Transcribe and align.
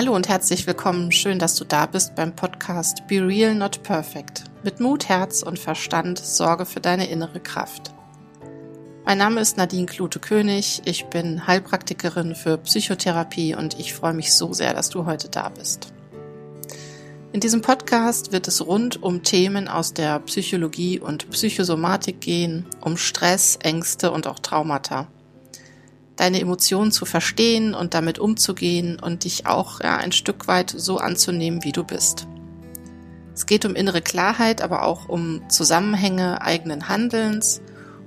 Hallo 0.00 0.16
und 0.16 0.30
herzlich 0.30 0.66
willkommen. 0.66 1.12
Schön, 1.12 1.38
dass 1.38 1.56
du 1.56 1.64
da 1.66 1.84
bist 1.84 2.14
beim 2.14 2.34
Podcast 2.34 3.06
Be 3.06 3.16
Real 3.16 3.54
Not 3.54 3.82
Perfect. 3.82 4.44
Mit 4.64 4.80
Mut, 4.80 5.10
Herz 5.10 5.42
und 5.42 5.58
Verstand 5.58 6.18
sorge 6.18 6.64
für 6.64 6.80
deine 6.80 7.10
innere 7.10 7.38
Kraft. 7.38 7.92
Mein 9.04 9.18
Name 9.18 9.42
ist 9.42 9.58
Nadine 9.58 9.84
Klute-König. 9.84 10.80
Ich 10.86 11.04
bin 11.08 11.46
Heilpraktikerin 11.46 12.34
für 12.34 12.56
Psychotherapie 12.56 13.54
und 13.54 13.78
ich 13.78 13.92
freue 13.92 14.14
mich 14.14 14.32
so 14.32 14.54
sehr, 14.54 14.72
dass 14.72 14.88
du 14.88 15.04
heute 15.04 15.28
da 15.28 15.50
bist. 15.50 15.92
In 17.34 17.40
diesem 17.40 17.60
Podcast 17.60 18.32
wird 18.32 18.48
es 18.48 18.66
rund 18.66 19.02
um 19.02 19.22
Themen 19.22 19.68
aus 19.68 19.92
der 19.92 20.18
Psychologie 20.20 20.98
und 20.98 21.28
Psychosomatik 21.28 22.22
gehen, 22.22 22.64
um 22.80 22.96
Stress, 22.96 23.58
Ängste 23.62 24.12
und 24.12 24.26
auch 24.26 24.38
Traumata 24.38 25.08
deine 26.20 26.38
Emotionen 26.38 26.92
zu 26.92 27.06
verstehen 27.06 27.72
und 27.72 27.94
damit 27.94 28.18
umzugehen 28.18 29.00
und 29.00 29.24
dich 29.24 29.46
auch 29.46 29.80
ja, 29.80 29.96
ein 29.96 30.12
Stück 30.12 30.48
weit 30.48 30.70
so 30.76 30.98
anzunehmen, 30.98 31.64
wie 31.64 31.72
du 31.72 31.82
bist. 31.82 32.26
Es 33.34 33.46
geht 33.46 33.64
um 33.64 33.74
innere 33.74 34.02
Klarheit, 34.02 34.60
aber 34.60 34.84
auch 34.84 35.08
um 35.08 35.48
Zusammenhänge 35.48 36.42
eigenen 36.42 36.90
Handelns 36.90 37.62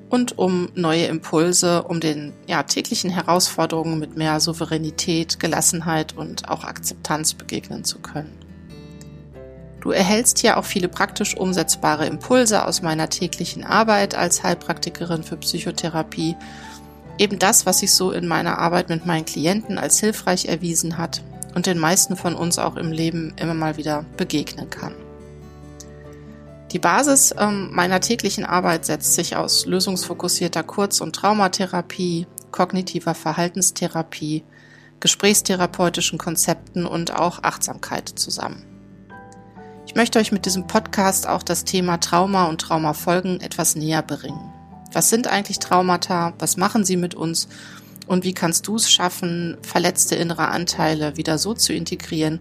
und 0.10 0.38
um 0.38 0.70
neue 0.76 1.06
Impulse, 1.06 1.82
um 1.82 2.00
den 2.00 2.34
ja, 2.46 2.62
täglichen 2.62 3.10
Herausforderungen 3.10 3.98
mit 3.98 4.16
mehr 4.16 4.40
Souveränität, 4.40 5.40
Gelassenheit 5.40 6.16
und 6.16 6.50
auch 6.50 6.66
Akzeptanz 6.66 7.34
begegnen 7.34 7.84
zu 7.84 7.98
können. 7.98 8.38
Du 9.82 9.90
erhältst 9.90 10.38
hier 10.38 10.58
auch 10.58 10.66
viele 10.66 10.88
praktisch 10.88 11.36
umsetzbare 11.36 12.06
Impulse 12.06 12.68
aus 12.68 12.84
meiner 12.84 13.10
täglichen 13.10 13.64
Arbeit 13.64 14.14
als 14.14 14.44
Heilpraktikerin 14.44 15.24
für 15.24 15.38
Psychotherapie 15.38 16.36
Eben 17.18 17.40
das, 17.40 17.66
was 17.66 17.80
sich 17.80 17.94
so 17.94 18.12
in 18.12 18.28
meiner 18.28 18.58
Arbeit 18.58 18.90
mit 18.90 19.06
meinen 19.06 19.26
Klienten 19.26 19.78
als 19.78 20.00
hilfreich 20.00 20.46
erwiesen 20.46 20.98
hat 20.98 21.24
und 21.54 21.66
den 21.66 21.78
meisten 21.78 22.16
von 22.16 22.36
uns 22.36 22.58
auch 22.58 22.76
im 22.76 22.92
Leben 22.92 23.34
immer 23.38 23.54
mal 23.54 23.78
wieder 23.78 24.06
begegnen 24.18 24.70
kann. 24.70 24.96
Die 26.72 26.80
Basis 26.80 27.36
ähm, 27.38 27.70
meiner 27.72 28.00
täglichen 28.00 28.46
Arbeit 28.46 28.86
setzt 28.86 29.14
sich 29.14 29.36
aus 29.36 29.68
lösungsfokussierter 29.68 30.64
Kurz- 30.64 31.02
und 31.02 31.16
Traumatherapie, 31.16 32.26
kognitiver 32.52 33.14
Verhaltenstherapie, 33.14 34.44
gesprächstherapeutischen 35.00 36.18
Konzepten 36.18 36.88
und 36.88 37.14
auch 37.14 37.44
Achtsamkeit 37.44 38.10
zusammen. 38.10 38.66
Ich 39.86 39.96
möchte 39.96 40.18
euch 40.18 40.32
mit 40.32 40.48
diesem 40.48 40.66
Podcast 40.66 41.28
auch 41.28 41.44
das 41.44 41.66
Thema 41.66 41.98
Trauma 41.98 42.46
und 42.46 42.62
Traumafolgen 42.62 43.42
etwas 43.42 43.76
näher 43.76 44.02
bringen. 44.02 44.53
Was 44.94 45.10
sind 45.10 45.28
eigentlich 45.28 45.60
Traumata? 45.60 46.34
Was 46.40 46.56
machen 46.56 46.86
sie 46.86 46.98
mit 46.98 47.16
uns? 47.16 47.48
Und 48.06 48.24
wie 48.24 48.34
kannst 48.34 48.68
du 48.68 48.76
es 48.76 48.92
schaffen, 48.92 49.58
verletzte 49.62 50.16
innere 50.16 50.50
Anteile 50.50 51.18
wieder 51.18 51.38
so 51.38 51.54
zu 51.54 51.74
integrieren, 51.74 52.40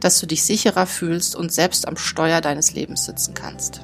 dass 0.00 0.20
du 0.20 0.26
dich 0.26 0.44
sicherer 0.44 0.86
fühlst 0.86 1.34
und 1.34 1.52
selbst 1.52 1.88
am 1.88 1.96
Steuer 1.96 2.40
deines 2.40 2.72
Lebens 2.72 3.04
sitzen 3.04 3.34
kannst? 3.34 3.80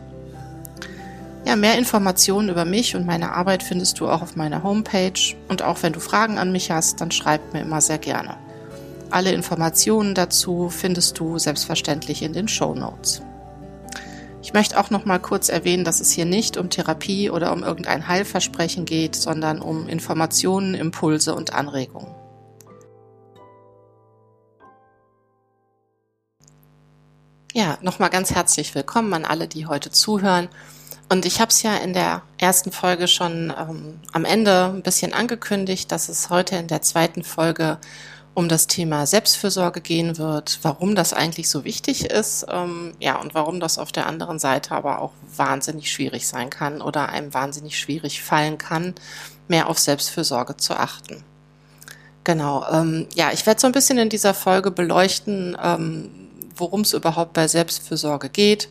Ja, 1.46 1.56
mehr 1.56 1.76
Informationen 1.76 2.48
über 2.48 2.64
mich 2.64 2.96
und 2.96 3.04
meine 3.04 3.32
Arbeit 3.32 3.62
findest 3.62 4.00
du 4.00 4.08
auch 4.08 4.22
auf 4.22 4.36
meiner 4.36 4.62
Homepage. 4.62 5.34
Und 5.48 5.62
auch 5.62 5.82
wenn 5.82 5.92
du 5.92 6.00
Fragen 6.00 6.38
an 6.38 6.52
mich 6.52 6.70
hast, 6.70 7.00
dann 7.00 7.10
schreib 7.10 7.52
mir 7.52 7.60
immer 7.60 7.80
sehr 7.80 7.98
gerne. 7.98 8.36
Alle 9.10 9.32
Informationen 9.32 10.14
dazu 10.14 10.70
findest 10.70 11.18
du 11.18 11.38
selbstverständlich 11.38 12.22
in 12.22 12.32
den 12.32 12.48
Show 12.48 12.74
Notes. 12.74 13.22
Ich 14.54 14.56
möchte 14.56 14.78
auch 14.78 14.90
noch 14.90 15.04
mal 15.04 15.18
kurz 15.18 15.48
erwähnen, 15.48 15.82
dass 15.82 16.00
es 16.00 16.12
hier 16.12 16.26
nicht 16.26 16.56
um 16.56 16.70
Therapie 16.70 17.28
oder 17.28 17.52
um 17.52 17.64
irgendein 17.64 18.06
Heilversprechen 18.06 18.84
geht, 18.84 19.16
sondern 19.16 19.60
um 19.60 19.88
Informationen, 19.88 20.74
Impulse 20.74 21.34
und 21.34 21.52
Anregungen. 21.52 22.14
Ja, 27.52 27.78
nochmal 27.82 28.10
ganz 28.10 28.32
herzlich 28.32 28.76
willkommen 28.76 29.12
an 29.14 29.24
alle, 29.24 29.48
die 29.48 29.66
heute 29.66 29.90
zuhören. 29.90 30.48
Und 31.08 31.26
ich 31.26 31.40
habe 31.40 31.48
es 31.48 31.64
ja 31.64 31.74
in 31.78 31.92
der 31.92 32.22
ersten 32.38 32.70
Folge 32.70 33.08
schon 33.08 33.52
ähm, 33.58 33.98
am 34.12 34.24
Ende 34.24 34.66
ein 34.66 34.82
bisschen 34.82 35.14
angekündigt, 35.14 35.90
dass 35.90 36.08
es 36.08 36.30
heute 36.30 36.54
in 36.54 36.68
der 36.68 36.80
zweiten 36.80 37.24
Folge 37.24 37.78
um 38.34 38.48
das 38.48 38.66
Thema 38.66 39.06
Selbstfürsorge 39.06 39.80
gehen 39.80 40.18
wird, 40.18 40.58
warum 40.62 40.96
das 40.96 41.12
eigentlich 41.12 41.48
so 41.48 41.64
wichtig 41.64 42.10
ist, 42.10 42.44
ähm, 42.50 42.94
ja, 42.98 43.20
und 43.20 43.34
warum 43.34 43.60
das 43.60 43.78
auf 43.78 43.92
der 43.92 44.06
anderen 44.06 44.40
Seite 44.40 44.72
aber 44.72 45.00
auch 45.00 45.12
wahnsinnig 45.36 45.90
schwierig 45.90 46.26
sein 46.26 46.50
kann 46.50 46.82
oder 46.82 47.08
einem 47.08 47.32
wahnsinnig 47.32 47.78
schwierig 47.78 48.22
fallen 48.22 48.58
kann, 48.58 48.94
mehr 49.46 49.68
auf 49.68 49.78
Selbstfürsorge 49.78 50.56
zu 50.56 50.74
achten. 50.74 51.22
Genau, 52.24 52.66
ähm, 52.72 53.06
ja, 53.14 53.30
ich 53.32 53.46
werde 53.46 53.60
so 53.60 53.66
ein 53.66 53.72
bisschen 53.72 53.98
in 53.98 54.08
dieser 54.08 54.34
Folge 54.34 54.70
beleuchten, 54.70 55.56
ähm, 55.62 56.10
worum 56.56 56.80
es 56.80 56.92
überhaupt 56.92 57.34
bei 57.34 57.46
Selbstfürsorge 57.46 58.30
geht 58.30 58.68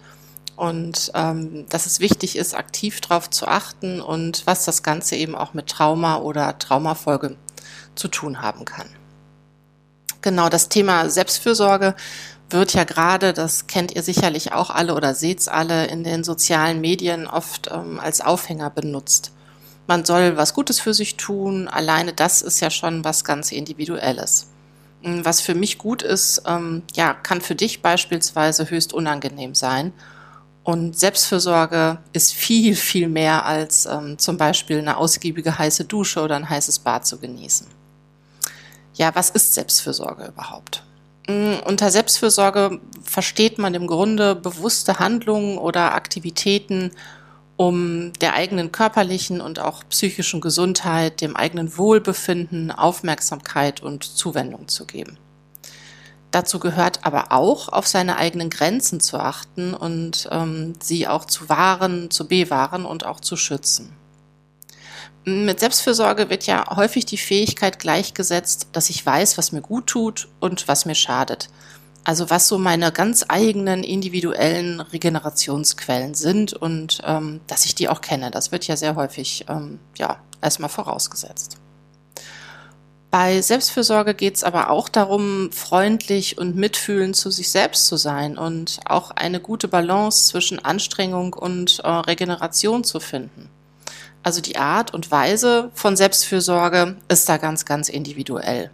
und 0.57 1.12
ähm, 1.13 1.66
dass 1.69 1.85
es 1.85 2.00
wichtig 2.00 2.35
ist, 2.35 2.53
aktiv 2.53 3.00
darauf 3.00 3.29
zu 3.29 3.47
achten 3.47 4.02
und 4.02 4.46
was 4.46 4.66
das 4.66 4.84
Ganze 4.84 5.16
eben 5.16 5.35
auch 5.35 5.53
mit 5.53 5.68
Trauma 5.68 6.18
oder 6.18 6.57
Traumafolge 6.57 7.38
zu 7.96 8.07
tun 8.07 8.41
haben 8.41 8.66
kann. 8.66 8.88
Genau, 10.23 10.47
das 10.47 10.69
Thema 10.69 11.09
Selbstfürsorge 11.09 11.95
wird 12.50 12.73
ja 12.73 12.85
gerade, 12.85 13.34
das 13.34 13.67
kennt 13.67 13.94
ihr 13.94 14.03
sicherlich 14.03 14.53
auch 14.53 14.69
alle 14.69 14.95
oder 14.95 15.13
seht's 15.13 15.50
alle, 15.50 15.88
in 15.88 16.06
den 16.06 16.23
sozialen 16.23 16.79
Medien 16.79 17.28
oft 17.28 17.69
ähm, 17.69 18.00
als 18.00 18.22
Aufhänger 18.22 18.69
benutzt. 18.69 19.34
Man 19.85 20.06
soll 20.06 20.38
was 20.38 20.53
Gutes 20.53 20.79
für 20.79 20.94
sich 20.94 21.17
tun, 21.17 21.67
alleine 21.67 22.13
das 22.13 22.41
ist 22.41 22.61
ja 22.61 22.69
schon 22.69 23.03
was 23.03 23.25
ganz 23.25 23.51
Individuelles. 23.51 24.47
Hm, 25.01 25.25
was 25.25 25.41
für 25.41 25.56
mich 25.56 25.78
gut 25.78 26.01
ist, 26.01 26.44
ähm, 26.47 26.84
ja, 26.95 27.13
kann 27.13 27.41
für 27.41 27.55
dich 27.55 27.81
beispielsweise 27.81 28.69
höchst 28.69 28.94
unangenehm 28.94 29.55
sein. 29.55 29.91
Und 30.63 30.97
Selbstfürsorge 30.97 31.97
ist 32.13 32.34
viel, 32.34 32.78
viel 32.78 33.09
mehr 33.09 33.45
als 33.45 33.85
ähm, 33.85 34.17
zum 34.17 34.38
Beispiel 34.38 34.78
eine 34.78 34.95
ausgiebige 34.95 35.57
heiße 35.57 35.84
Dusche 35.84 36.22
oder 36.22 36.38
ein 36.38 36.50
heißes 36.50 36.79
Bad 36.79 37.05
zu 37.05 37.19
genießen. 37.19 37.83
Ja, 38.94 39.16
was 39.16 39.30
ist 39.30 39.54
Selbstfürsorge 39.54 40.28
überhaupt? 40.28 40.84
Mm, 41.28 41.56
unter 41.66 41.90
Selbstfürsorge 41.90 42.80
versteht 43.02 43.58
man 43.58 43.74
im 43.74 43.88
Grunde 43.88 44.36
bewusste 44.36 45.00
Handlungen 45.00 45.58
oder 45.58 45.96
Aktivitäten, 45.96 46.92
um 47.56 48.14
der 48.14 48.34
eigenen 48.34 48.72
körperlichen 48.72 49.40
und 49.40 49.59
auch 49.59 49.84
psychischen 49.90 50.42
Gesundheit, 50.42 51.22
dem 51.22 51.36
eigenen 51.36 51.78
Wohlbefinden, 51.78 52.72
Aufmerksamkeit 52.72 53.82
und 53.82 54.03
Zuwendung 54.03 54.68
zu 54.68 54.86
geben. 54.86 55.18
Dazu 56.32 56.58
gehört 56.58 57.06
aber 57.06 57.32
auch, 57.32 57.70
auf 57.70 57.86
seine 57.86 58.18
eigenen 58.18 58.50
Grenzen 58.50 59.00
zu 59.00 59.20
achten 59.20 59.76
und 59.76 60.28
ähm, 60.32 60.74
sie 60.82 61.08
auch 61.08 61.26
zu 61.26 61.48
wahren, 61.48 62.09
zu 62.09 62.28
bewahren 62.28 62.86
und 62.86 63.06
auch 63.06 63.20
zu 63.20 63.38
schützen. 63.38 63.96
Mit 65.25 65.61
Selbstfürsorge 65.61 66.29
wird 66.29 66.45
ja 66.45 66.75
häufig 66.75 67.06
die 67.06 67.17
Fähigkeit 67.17 67.79
gleichgesetzt, 67.79 68.67
dass 68.73 68.89
ich 68.89 69.06
weiß, 69.06 69.38
was 69.38 69.53
mir 69.53 69.61
gut 69.61 69.88
tut 69.88 70.28
und 70.41 70.67
was 70.67 70.85
mir 70.85 70.95
schadet. 70.95 71.50
Also 72.03 72.29
was 72.29 72.50
so 72.50 72.57
meine 72.57 72.91
ganz 72.91 73.25
eigenen 73.29 73.84
individuellen 73.84 74.81
Regenerationsquellen 74.81 76.16
sind 76.16 76.51
und 76.51 77.00
ähm, 77.06 77.39
dass 77.47 77.66
ich 77.66 77.75
die 77.75 77.88
auch 77.88 78.01
kenne. 78.01 78.31
Das 78.31 78.51
wird 78.51 78.67
ja 78.67 78.75
sehr 78.75 78.95
häufig 78.97 79.45
ähm, 79.47 79.79
ja 79.97 80.17
erstmal 80.41 80.69
vorausgesetzt. 80.69 81.57
Bei 83.09 83.41
Selbstfürsorge 83.41 84.16
geht 84.16 84.35
es 84.35 84.43
aber 84.43 84.72
auch 84.72 84.90
darum, 84.90 85.52
freundlich 85.52 86.37
und 86.40 86.55
mitfühlend 86.58 87.16
zu 87.16 87.29
sich 87.29 87.52
selbst 87.52 87.85
zu 87.85 87.96
sein 87.96 88.37
und 88.37 88.79
auch 88.85 89.11
eine 89.11 89.40
gute 89.40 89.69
Balance 89.69 90.28
zwischen 90.28 90.58
Anstrengung 90.66 91.34
und 91.34 91.79
äh, 91.79 91.87
Regeneration 91.87 92.84
zu 92.84 92.99
finden. 92.99 93.49
Also 94.23 94.40
die 94.40 94.58
Art 94.58 94.93
und 94.93 95.11
Weise 95.11 95.70
von 95.73 95.97
Selbstfürsorge 95.97 96.96
ist 97.09 97.28
da 97.28 97.37
ganz, 97.37 97.66
ganz 97.66 97.90
individuell. 97.90 98.72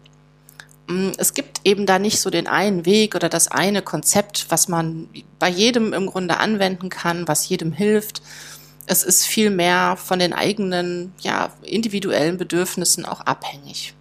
Mm, 0.88 1.12
es 1.18 1.34
gibt 1.34 1.62
eben 1.64 1.88
da 1.88 1.98
nicht 1.98 2.22
so 2.22 2.30
den 2.30 2.48
einen 2.48 2.86
Weg 2.86 3.16
oder 3.16 3.30
das 3.30 3.50
eine 3.50 3.82
Konzept, 3.82 4.46
was 4.50 4.68
man 4.68 5.10
bei 5.40 5.50
jedem 5.50 5.94
im 5.94 6.06
Grunde 6.06 6.38
anwenden 6.38 6.90
kann, 6.90 7.28
was 7.28 7.50
jedem 7.50 7.74
hilft. 7.74 8.22
Es 8.86 9.04
ist 9.04 9.26
viel 9.26 9.50
mehr 9.50 9.98
von 9.98 10.20
den 10.20 10.34
eigenen, 10.34 11.14
ja, 11.20 11.52
individuellen 11.64 12.38
Bedürfnissen 12.38 13.06
auch 13.06 13.22
abhängig. 13.22 13.94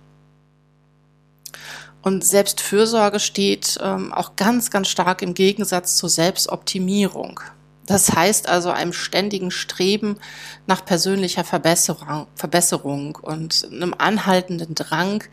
Und 2.02 2.24
Selbstfürsorge 2.24 3.20
steht 3.20 3.78
ähm, 3.82 4.12
auch 4.12 4.36
ganz, 4.36 4.70
ganz 4.70 4.88
stark 4.88 5.20
im 5.20 5.34
Gegensatz 5.34 5.96
zur 5.96 6.08
Selbstoptimierung. 6.08 7.40
Das 7.88 8.12
heißt 8.12 8.50
also 8.50 8.70
einem 8.70 8.92
ständigen 8.92 9.50
Streben 9.50 10.18
nach 10.66 10.84
persönlicher 10.84 11.42
Verbesserung, 11.42 12.26
Verbesserung 12.34 13.16
und 13.16 13.66
einem 13.72 13.94
anhaltenden 13.96 14.74
Drang, 14.74 15.24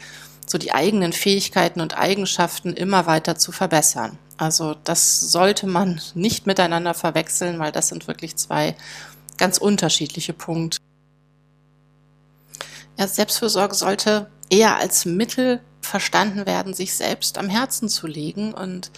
so 0.47 0.57
die 0.57 0.71
eigenen 0.71 1.11
Fähigkeiten 1.11 1.81
und 1.81 1.97
Eigenschaften 1.97 2.71
immer 2.71 3.07
weiter 3.07 3.35
zu 3.35 3.51
verbessern. 3.51 4.17
Also 4.37 4.73
das 4.85 5.19
sollte 5.19 5.67
man 5.67 5.99
nicht 6.13 6.47
miteinander 6.47 6.93
verwechseln, 6.93 7.59
weil 7.59 7.73
das 7.73 7.89
sind 7.89 8.07
wirklich 8.07 8.37
zwei 8.37 8.75
ganz 9.37 9.57
unterschiedliche 9.57 10.31
Punkte. 10.31 10.79
Ja, 12.97 13.05
Selbstfürsorge 13.05 13.75
sollte 13.75 14.31
eher 14.49 14.77
als 14.77 15.03
Mittel 15.03 15.59
verstanden 15.81 16.45
werden, 16.45 16.73
sich 16.73 16.93
selbst 16.93 17.37
am 17.37 17.49
Herzen 17.49 17.89
zu 17.89 18.07
legen 18.07 18.53
und 18.53 18.91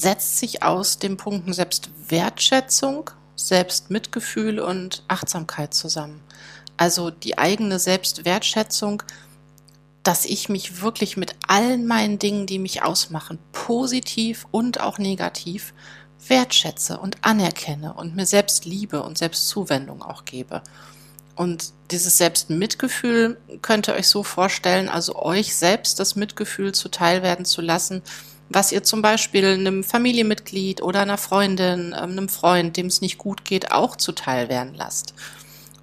setzt 0.00 0.38
sich 0.38 0.62
aus 0.62 0.98
den 0.98 1.16
Punkten 1.16 1.52
Selbstwertschätzung, 1.52 3.10
Selbstmitgefühl 3.36 4.58
und 4.58 5.02
Achtsamkeit 5.08 5.74
zusammen. 5.74 6.22
Also 6.76 7.10
die 7.10 7.36
eigene 7.36 7.78
Selbstwertschätzung, 7.78 9.02
dass 10.02 10.24
ich 10.24 10.48
mich 10.48 10.80
wirklich 10.80 11.18
mit 11.18 11.34
allen 11.46 11.86
meinen 11.86 12.18
Dingen, 12.18 12.46
die 12.46 12.58
mich 12.58 12.82
ausmachen, 12.82 13.38
positiv 13.52 14.46
und 14.50 14.80
auch 14.80 14.98
negativ 14.98 15.74
wertschätze 16.26 16.98
und 16.98 17.18
anerkenne 17.22 17.92
und 17.92 18.16
mir 18.16 18.26
selbst 18.26 18.64
Liebe 18.64 19.02
und 19.02 19.18
Selbstzuwendung 19.18 20.02
auch 20.02 20.24
gebe. 20.24 20.62
Und 21.36 21.72
dieses 21.90 22.18
Selbstmitgefühl 22.18 23.38
könnt 23.62 23.88
ihr 23.88 23.94
euch 23.94 24.08
so 24.08 24.22
vorstellen, 24.22 24.88
also 24.88 25.16
euch 25.16 25.54
selbst 25.54 25.98
das 26.00 26.16
Mitgefühl 26.16 26.72
zuteil 26.72 27.22
werden 27.22 27.44
zu 27.44 27.60
lassen, 27.60 28.02
was 28.50 28.72
ihr 28.72 28.82
zum 28.82 29.00
Beispiel 29.00 29.46
einem 29.46 29.84
Familienmitglied 29.84 30.82
oder 30.82 31.00
einer 31.00 31.18
Freundin, 31.18 31.94
ähm, 31.96 32.10
einem 32.10 32.28
Freund, 32.28 32.76
dem 32.76 32.86
es 32.86 33.00
nicht 33.00 33.16
gut 33.16 33.44
geht, 33.44 33.72
auch 33.72 33.96
zuteil 33.96 34.48
werden 34.48 34.74
lasst. 34.74 35.14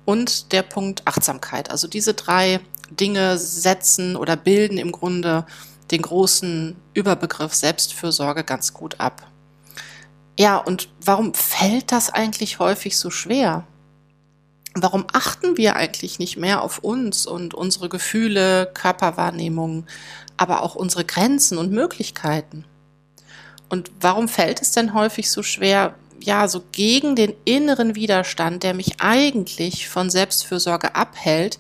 Und 0.06 0.52
der 0.52 0.62
Punkt 0.62 1.02
Achtsamkeit. 1.06 1.72
Also 1.72 1.88
diese 1.88 2.14
drei 2.14 2.60
Dinge 2.92 3.38
setzen 3.38 4.16
oder 4.16 4.36
bilden 4.36 4.78
im 4.78 4.92
Grunde 4.92 5.46
den 5.92 6.02
großen 6.02 6.76
Überbegriff 6.94 7.54
Selbstfürsorge 7.54 8.44
ganz 8.44 8.74
gut 8.74 9.00
ab. 9.00 9.26
Ja, 10.38 10.58
und 10.58 10.90
warum 11.04 11.34
fällt 11.34 11.92
das 11.92 12.10
eigentlich 12.10 12.60
häufig 12.60 12.98
so 12.98 13.10
schwer? 13.10 13.66
Warum 14.84 15.06
achten 15.12 15.58
wir 15.58 15.76
eigentlich 15.76 16.20
nicht 16.20 16.38
mehr 16.38 16.62
auf 16.62 16.80
uns 16.80 17.26
und 17.26 17.54
unsere 17.54 17.90
Gefühle, 17.90 18.70
Körperwahrnehmung, 18.74 19.86
aber 20.38 20.62
auch 20.62 20.76
unsere 20.76 21.06
Grenzen 21.06 21.58
und 21.58 21.72
Möglichkeiten? 21.72 22.66
Und 23.70 23.92
warum 24.00 24.28
fällt 24.28 24.62
es 24.62 24.72
denn 24.72 24.94
häufig 24.94 25.30
so 25.30 25.44
schwer, 25.44 25.96
ja, 26.22 26.48
so 26.48 26.64
gegen 26.72 27.16
den 27.16 27.34
inneren 27.46 27.96
Widerstand, 27.96 28.64
der 28.64 28.74
mich 28.74 29.02
eigentlich 29.02 29.90
von 29.90 30.10
Selbstfürsorge 30.10 30.96
abhält, 30.96 31.60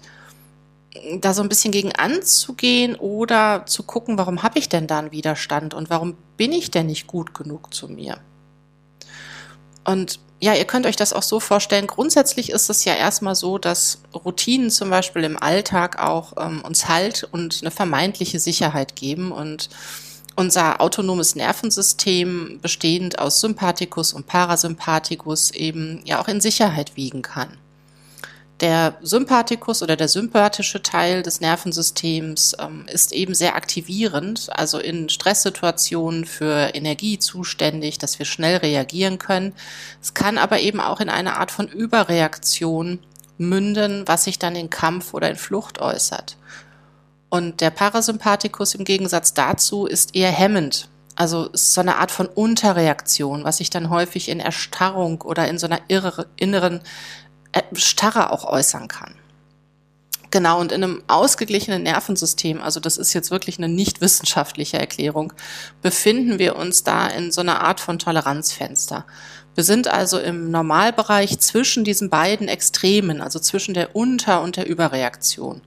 da 1.19 1.33
so 1.33 1.41
ein 1.41 1.49
bisschen 1.49 1.71
gegen 1.71 1.91
anzugehen 1.93 2.95
oder 2.95 3.65
zu 3.65 3.83
gucken, 3.83 4.17
warum 4.17 4.43
habe 4.43 4.59
ich 4.59 4.69
denn 4.69 4.87
da 4.87 4.99
einen 4.99 5.11
Widerstand 5.11 5.73
und 5.73 5.89
warum 5.89 6.17
bin 6.37 6.51
ich 6.51 6.71
denn 6.71 6.87
nicht 6.87 7.07
gut 7.07 7.33
genug 7.33 7.73
zu 7.73 7.87
mir? 7.87 8.17
Und 9.83 10.19
ja, 10.39 10.53
ihr 10.53 10.65
könnt 10.65 10.85
euch 10.85 10.95
das 10.95 11.13
auch 11.13 11.23
so 11.23 11.39
vorstellen. 11.39 11.87
Grundsätzlich 11.87 12.51
ist 12.51 12.69
es 12.69 12.85
ja 12.85 12.93
erstmal 12.93 13.35
so, 13.35 13.57
dass 13.57 13.99
Routinen 14.13 14.69
zum 14.69 14.89
Beispiel 14.89 15.23
im 15.23 15.41
Alltag 15.41 15.99
auch 15.99 16.33
ähm, 16.37 16.61
uns 16.61 16.87
Halt 16.87 17.27
und 17.31 17.59
eine 17.61 17.71
vermeintliche 17.71 18.39
Sicherheit 18.39 18.95
geben 18.95 19.31
und 19.31 19.69
unser 20.35 20.79
autonomes 20.79 21.35
Nervensystem 21.35 22.59
bestehend 22.61 23.17
aus 23.17 23.41
Sympathikus 23.41 24.13
und 24.13 24.27
Parasympathikus 24.27 25.49
eben 25.51 26.01
ja 26.05 26.21
auch 26.21 26.27
in 26.27 26.39
Sicherheit 26.39 26.95
wiegen 26.95 27.23
kann. 27.23 27.57
Der 28.59 28.97
Sympathikus 29.01 29.83
oder 29.83 29.95
der 29.95 30.07
sympathische 30.07 30.81
Teil 30.81 31.21
des 31.21 31.41
Nervensystems 31.41 32.55
ähm, 32.59 32.85
ist 32.91 33.11
eben 33.11 33.35
sehr 33.35 33.55
aktivierend, 33.55 34.49
also 34.51 34.79
in 34.79 35.09
Stresssituationen 35.09 36.25
für 36.25 36.73
Energie 36.73 37.19
zuständig, 37.19 37.99
dass 37.99 38.17
wir 38.17 38.25
schnell 38.25 38.57
reagieren 38.57 39.19
können. 39.19 39.53
Es 40.01 40.15
kann 40.15 40.39
aber 40.39 40.59
eben 40.59 40.79
auch 40.79 40.99
in 40.99 41.09
eine 41.09 41.37
Art 41.37 41.51
von 41.51 41.67
Überreaktion 41.67 42.99
münden, 43.37 44.07
was 44.07 44.23
sich 44.23 44.39
dann 44.39 44.55
in 44.55 44.71
Kampf 44.71 45.13
oder 45.13 45.29
in 45.29 45.35
Flucht 45.35 45.79
äußert. 45.79 46.37
Und 47.29 47.61
der 47.61 47.69
Parasympathikus 47.69 48.73
im 48.73 48.85
Gegensatz 48.85 49.35
dazu 49.35 49.85
ist 49.85 50.15
eher 50.15 50.31
hemmend. 50.31 50.89
Also 51.15 51.45
ist 51.45 51.73
so 51.73 51.81
eine 51.81 51.97
Art 51.97 52.11
von 52.11 52.27
Unterreaktion, 52.27 53.43
was 53.43 53.57
sich 53.57 53.69
dann 53.69 53.89
häufig 53.89 54.29
in 54.29 54.39
Erstarrung 54.39 55.21
oder 55.21 55.47
in 55.47 55.59
so 55.59 55.67
einer 55.67 55.81
inneren 56.37 56.81
äh, 57.57 57.75
Starre 57.75 58.31
auch 58.31 58.45
äußern 58.45 58.87
kann. 58.87 59.15
Genau, 60.29 60.59
und 60.59 60.73
in 60.73 60.83
einem 60.83 61.03
ausgeglichenen 61.07 61.83
Nervensystem, 61.83 62.61
also 62.61 62.81
das 62.81 62.97
ist 62.97 63.13
jetzt 63.13 63.31
wirklich 63.31 63.57
eine 63.57 63.69
nicht 63.69 64.01
wissenschaftliche 64.01 64.77
Erklärung, 64.77 65.31
befinden 65.81 66.37
wir 66.37 66.57
uns 66.57 66.83
da 66.83 67.07
in 67.07 67.31
so 67.31 67.39
einer 67.41 67.61
Art 67.61 67.79
von 67.79 67.97
Toleranzfenster. 67.97 69.05
Wir 69.55 69.63
sind 69.63 69.87
also 69.87 70.19
im 70.19 70.51
Normalbereich 70.51 71.39
zwischen 71.39 71.85
diesen 71.85 72.09
beiden 72.09 72.49
Extremen, 72.49 73.21
also 73.21 73.39
zwischen 73.39 73.73
der 73.73 73.95
Unter- 73.95 74.41
und 74.41 74.57
der 74.57 74.67
Überreaktion. 74.67 75.61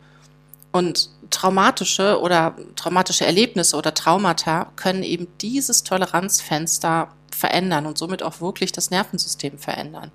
Und 0.73 1.11
traumatische 1.31 2.21
oder 2.21 2.55
traumatische 2.77 3.25
Erlebnisse 3.25 3.77
oder 3.77 3.95
Traumata 3.95 4.71
können 4.77 5.03
eben 5.03 5.27
dieses 5.41 5.83
Toleranzfenster 5.85 7.09
verändern 7.35 7.87
und 7.87 7.99
somit 7.99 8.23
auch 8.23 8.41
wirklich 8.41 8.73
das 8.73 8.91
Nervensystem 8.91 9.59
verändern. 9.59 10.13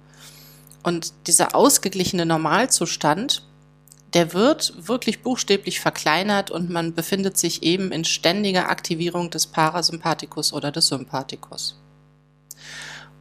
Und 0.86 1.14
dieser 1.26 1.56
ausgeglichene 1.56 2.28
Normalzustand, 2.28 3.44
der 4.14 4.34
wird 4.34 4.88
wirklich 4.88 5.24
buchstäblich 5.24 5.80
verkleinert 5.80 6.52
und 6.52 6.70
man 6.70 6.94
befindet 6.94 7.40
sich 7.40 7.64
eben 7.64 7.92
in 7.92 8.06
ständiger 8.06 8.70
Aktivierung 8.70 9.32
des 9.32 9.48
Parasympathikus 9.48 10.54
oder 10.54 10.72
des 10.72 10.86
Sympathikus. 10.86 11.82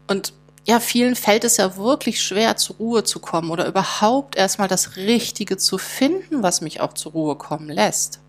Und 0.09 0.35
ja, 0.67 0.79
vielen 0.79 1.17
fällt 1.17 1.45
es 1.45 1.57
ja 1.57 1.79
wirklich 1.79 2.21
schwer, 2.21 2.59
zur 2.59 2.77
Ruhe 2.77 3.03
zu 3.03 3.19
kommen 3.19 3.51
oder 3.51 3.67
überhaupt 3.67 4.37
erstmal 4.37 4.69
das 4.69 4.97
Richtige 4.97 5.57
zu 5.57 5.79
finden, 5.79 6.43
was 6.43 6.61
mich 6.61 6.83
auch 6.83 6.93
zur 6.93 7.13
Ruhe 7.13 7.37
kommen 7.37 7.71
lässt. 7.71 8.21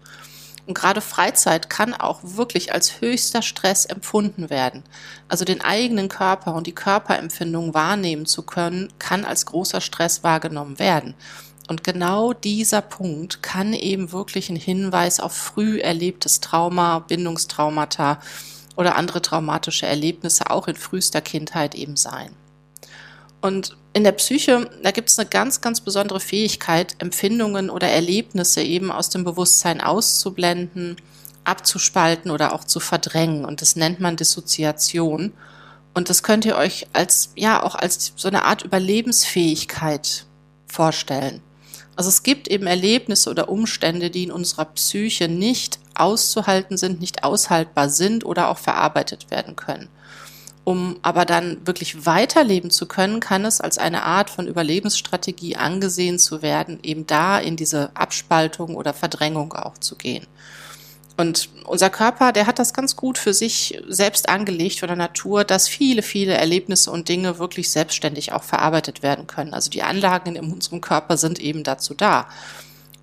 Und 0.67 0.73
gerade 0.73 1.01
Freizeit 1.01 1.69
kann 1.69 1.93
auch 1.93 2.21
wirklich 2.23 2.73
als 2.73 2.99
höchster 2.99 3.41
Stress 3.41 3.85
empfunden 3.85 4.49
werden. 4.49 4.83
Also 5.27 5.45
den 5.45 5.61
eigenen 5.61 6.09
Körper 6.09 6.55
und 6.55 6.65
die 6.65 6.73
Körperempfindung 6.73 7.73
wahrnehmen 7.73 8.25
zu 8.25 8.43
können, 8.43 8.91
kann 8.97 9.25
als 9.25 9.45
großer 9.45 9.81
Stress 9.81 10.23
wahrgenommen 10.23 10.79
werden. 10.79 11.13
Und 11.67 11.83
genau 11.83 12.33
dieser 12.33 12.81
Punkt 12.81 13.41
kann 13.41 13.73
eben 13.73 14.11
wirklich 14.11 14.49
ein 14.49 14.55
Hinweis 14.55 15.19
auf 15.19 15.33
früh 15.33 15.79
erlebtes 15.79 16.39
Trauma, 16.39 16.99
Bindungstraumata 16.99 18.19
oder 18.75 18.95
andere 18.95 19.21
traumatische 19.21 19.85
Erlebnisse 19.85 20.49
auch 20.49 20.67
in 20.67 20.75
frühester 20.75 21.21
Kindheit 21.21 21.75
eben 21.75 21.95
sein. 21.95 22.31
Und 23.41 23.77
in 23.95 24.03
der 24.03 24.11
Psyche, 24.11 24.69
da 24.83 24.91
gibt 24.91 25.09
es 25.09 25.17
eine 25.17 25.29
ganz, 25.29 25.61
ganz 25.61 25.79
besondere 25.79 26.19
Fähigkeit, 26.19 26.97
Empfindungen 26.99 27.69
oder 27.69 27.87
Erlebnisse 27.87 28.61
eben 28.61 28.91
aus 28.91 29.09
dem 29.09 29.23
Bewusstsein 29.23 29.79
auszublenden, 29.79 30.97
abzuspalten 31.45 32.29
oder 32.29 32.53
auch 32.53 32.65
zu 32.65 32.81
verdrängen. 32.81 33.45
Und 33.45 33.61
das 33.61 33.77
nennt 33.77 34.01
man 34.01 34.17
Dissoziation. 34.17 35.31
Und 35.93 36.09
das 36.09 36.23
könnt 36.23 36.43
ihr 36.43 36.57
euch 36.57 36.87
als, 36.91 37.29
ja, 37.37 37.63
auch 37.63 37.75
als 37.75 38.11
so 38.17 38.27
eine 38.27 38.43
Art 38.43 38.63
Überlebensfähigkeit 38.63 40.25
vorstellen. 40.67 41.41
Also 41.95 42.09
es 42.09 42.21
gibt 42.21 42.49
eben 42.49 42.67
Erlebnisse 42.67 43.29
oder 43.29 43.47
Umstände, 43.47 44.09
die 44.09 44.23
in 44.23 44.31
unserer 44.33 44.65
Psyche 44.65 45.29
nicht 45.29 45.79
auszuhalten 45.93 46.75
sind, 46.75 46.99
nicht 46.99 47.23
aushaltbar 47.23 47.87
sind 47.87 48.25
oder 48.25 48.49
auch 48.49 48.57
verarbeitet 48.57 49.31
werden 49.31 49.55
können. 49.55 49.87
Um 50.65 50.97
aber 51.03 51.25
dann 51.25 51.65
wirklich 51.65 52.07
weiterleben 52.07 52.71
zu 52.71 52.87
können, 52.87 53.19
kann 53.19 53.45
es 53.45 53.61
als 53.61 53.77
eine 53.77 54.01
Art 54.01 54.31
von 54.31 54.47
Überlebensstrategie 54.47 55.55
angesehen 55.55 56.17
zu 56.17 56.41
werden, 56.41 56.79
eben 56.81 57.05
da 57.05 57.37
in 57.37 57.55
diese 57.55 57.91
Abspaltung 57.93 58.75
oder 58.75 58.93
Verdrängung 58.93 59.53
auch 59.53 59.77
zu 59.77 59.95
gehen. 59.95 60.25
Und 61.17 61.49
unser 61.65 61.91
Körper, 61.91 62.31
der 62.31 62.47
hat 62.47 62.57
das 62.57 62.73
ganz 62.73 62.95
gut 62.95 63.19
für 63.19 63.33
sich 63.33 63.79
selbst 63.87 64.27
angelegt 64.27 64.79
von 64.79 64.87
der 64.87 64.97
Natur, 64.97 65.43
dass 65.43 65.67
viele, 65.67 66.01
viele 66.01 66.33
Erlebnisse 66.33 66.91
und 66.91 67.07
Dinge 67.09 67.37
wirklich 67.37 67.69
selbstständig 67.69 68.33
auch 68.33 68.43
verarbeitet 68.43 69.03
werden 69.03 69.27
können. 69.27 69.53
Also 69.53 69.69
die 69.69 69.83
Anlagen 69.83 70.35
in 70.35 70.51
unserem 70.51 70.81
Körper 70.81 71.15
sind 71.15 71.39
eben 71.39 71.63
dazu 71.63 71.93
da. 71.93 72.27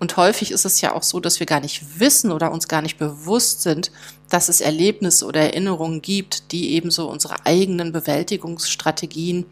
Und 0.03 0.17
häufig 0.17 0.51
ist 0.51 0.65
es 0.65 0.81
ja 0.81 0.93
auch 0.93 1.01
so, 1.01 1.21
dass 1.21 1.39
wir 1.39 1.47
gar 1.47 1.61
nicht 1.61 1.97
wissen 1.97 2.33
oder 2.33 2.51
uns 2.51 2.67
gar 2.67 2.81
nicht 2.81 2.97
bewusst 2.97 3.61
sind, 3.61 3.89
dass 4.29 4.49
es 4.49 4.59
Erlebnisse 4.59 5.25
oder 5.25 5.39
Erinnerungen 5.39 6.01
gibt, 6.01 6.51
die 6.51 6.73
ebenso 6.73 7.09
unsere 7.09 7.45
eigenen 7.45 7.93
Bewältigungsstrategien 7.93 9.45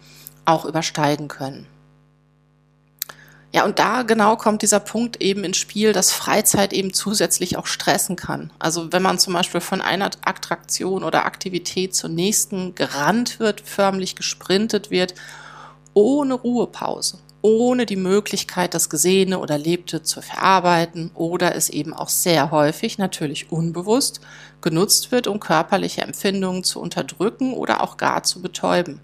auch 0.44 0.66
übersteigen 0.66 1.30
können. 1.30 1.68
Ja, 3.54 3.64
und 3.64 3.80
da 3.80 4.02
genau 4.02 4.36
kommt 4.36 4.62
dieser 4.62 4.82
Punkt 4.82 5.22
eben 5.22 5.46
ins 5.46 5.56
Spiel, 5.56 5.94
dass 5.94 6.12
Freizeit 6.12 6.74
eben 6.74 6.94
zusätzlich 6.94 7.56
auch 7.56 7.66
stressen 7.66 8.18
kann. 8.18 8.52
Also 8.60 8.92
wenn 8.92 9.02
man 9.02 9.20
zum 9.20 9.32
Beispiel 9.32 9.62
von 9.62 9.80
einer 9.80 10.12
Attraktion 10.26 11.06
oder 11.06 11.26
Aktivität 11.26 11.96
zur 11.96 12.10
nächsten 12.10 12.76
gerannt 12.76 13.40
wird, 13.40 13.62
förmlich 13.62 14.18
gesprintet 14.18 14.92
wird, 14.92 15.14
ohne 15.94 16.34
Ruhepause, 16.34 17.20
ohne 17.42 17.86
die 17.86 17.96
Möglichkeit, 17.96 18.74
das 18.74 18.90
Gesehene 18.90 19.40
oder 19.40 19.58
Lebte 19.58 20.04
zu 20.04 20.22
verarbeiten 20.22 21.12
oder 21.16 21.56
es 21.56 21.70
eben 21.70 21.94
auch 21.94 22.10
sehr 22.10 22.52
häufig, 22.52 22.98
natürlich 22.98 23.52
unbewusst, 23.52 24.22
genutzt 24.62 25.12
wird, 25.12 25.28
um 25.28 25.40
körperliche 25.40 26.02
Empfindungen 26.02 26.64
zu 26.64 26.80
unterdrücken 26.80 27.54
oder 27.54 27.82
auch 27.82 27.98
gar 27.98 28.24
zu 28.24 28.42
betäuben. 28.42 29.02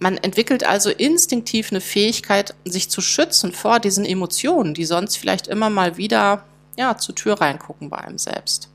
Man 0.00 0.18
entwickelt 0.18 0.64
also 0.64 0.90
instinktiv 0.90 1.70
eine 1.70 1.80
Fähigkeit, 1.80 2.54
sich 2.64 2.90
zu 2.90 3.00
schützen 3.00 3.52
vor 3.52 3.80
diesen 3.80 4.04
Emotionen, 4.04 4.74
die 4.74 4.84
sonst 4.84 5.16
vielleicht 5.16 5.46
immer 5.46 5.70
mal 5.70 5.96
wieder 5.96 6.44
ja, 6.76 6.98
zur 6.98 7.14
Tür 7.14 7.40
reingucken 7.40 7.88
bei 7.88 7.98
einem 7.98 8.18
selbst. 8.18 8.68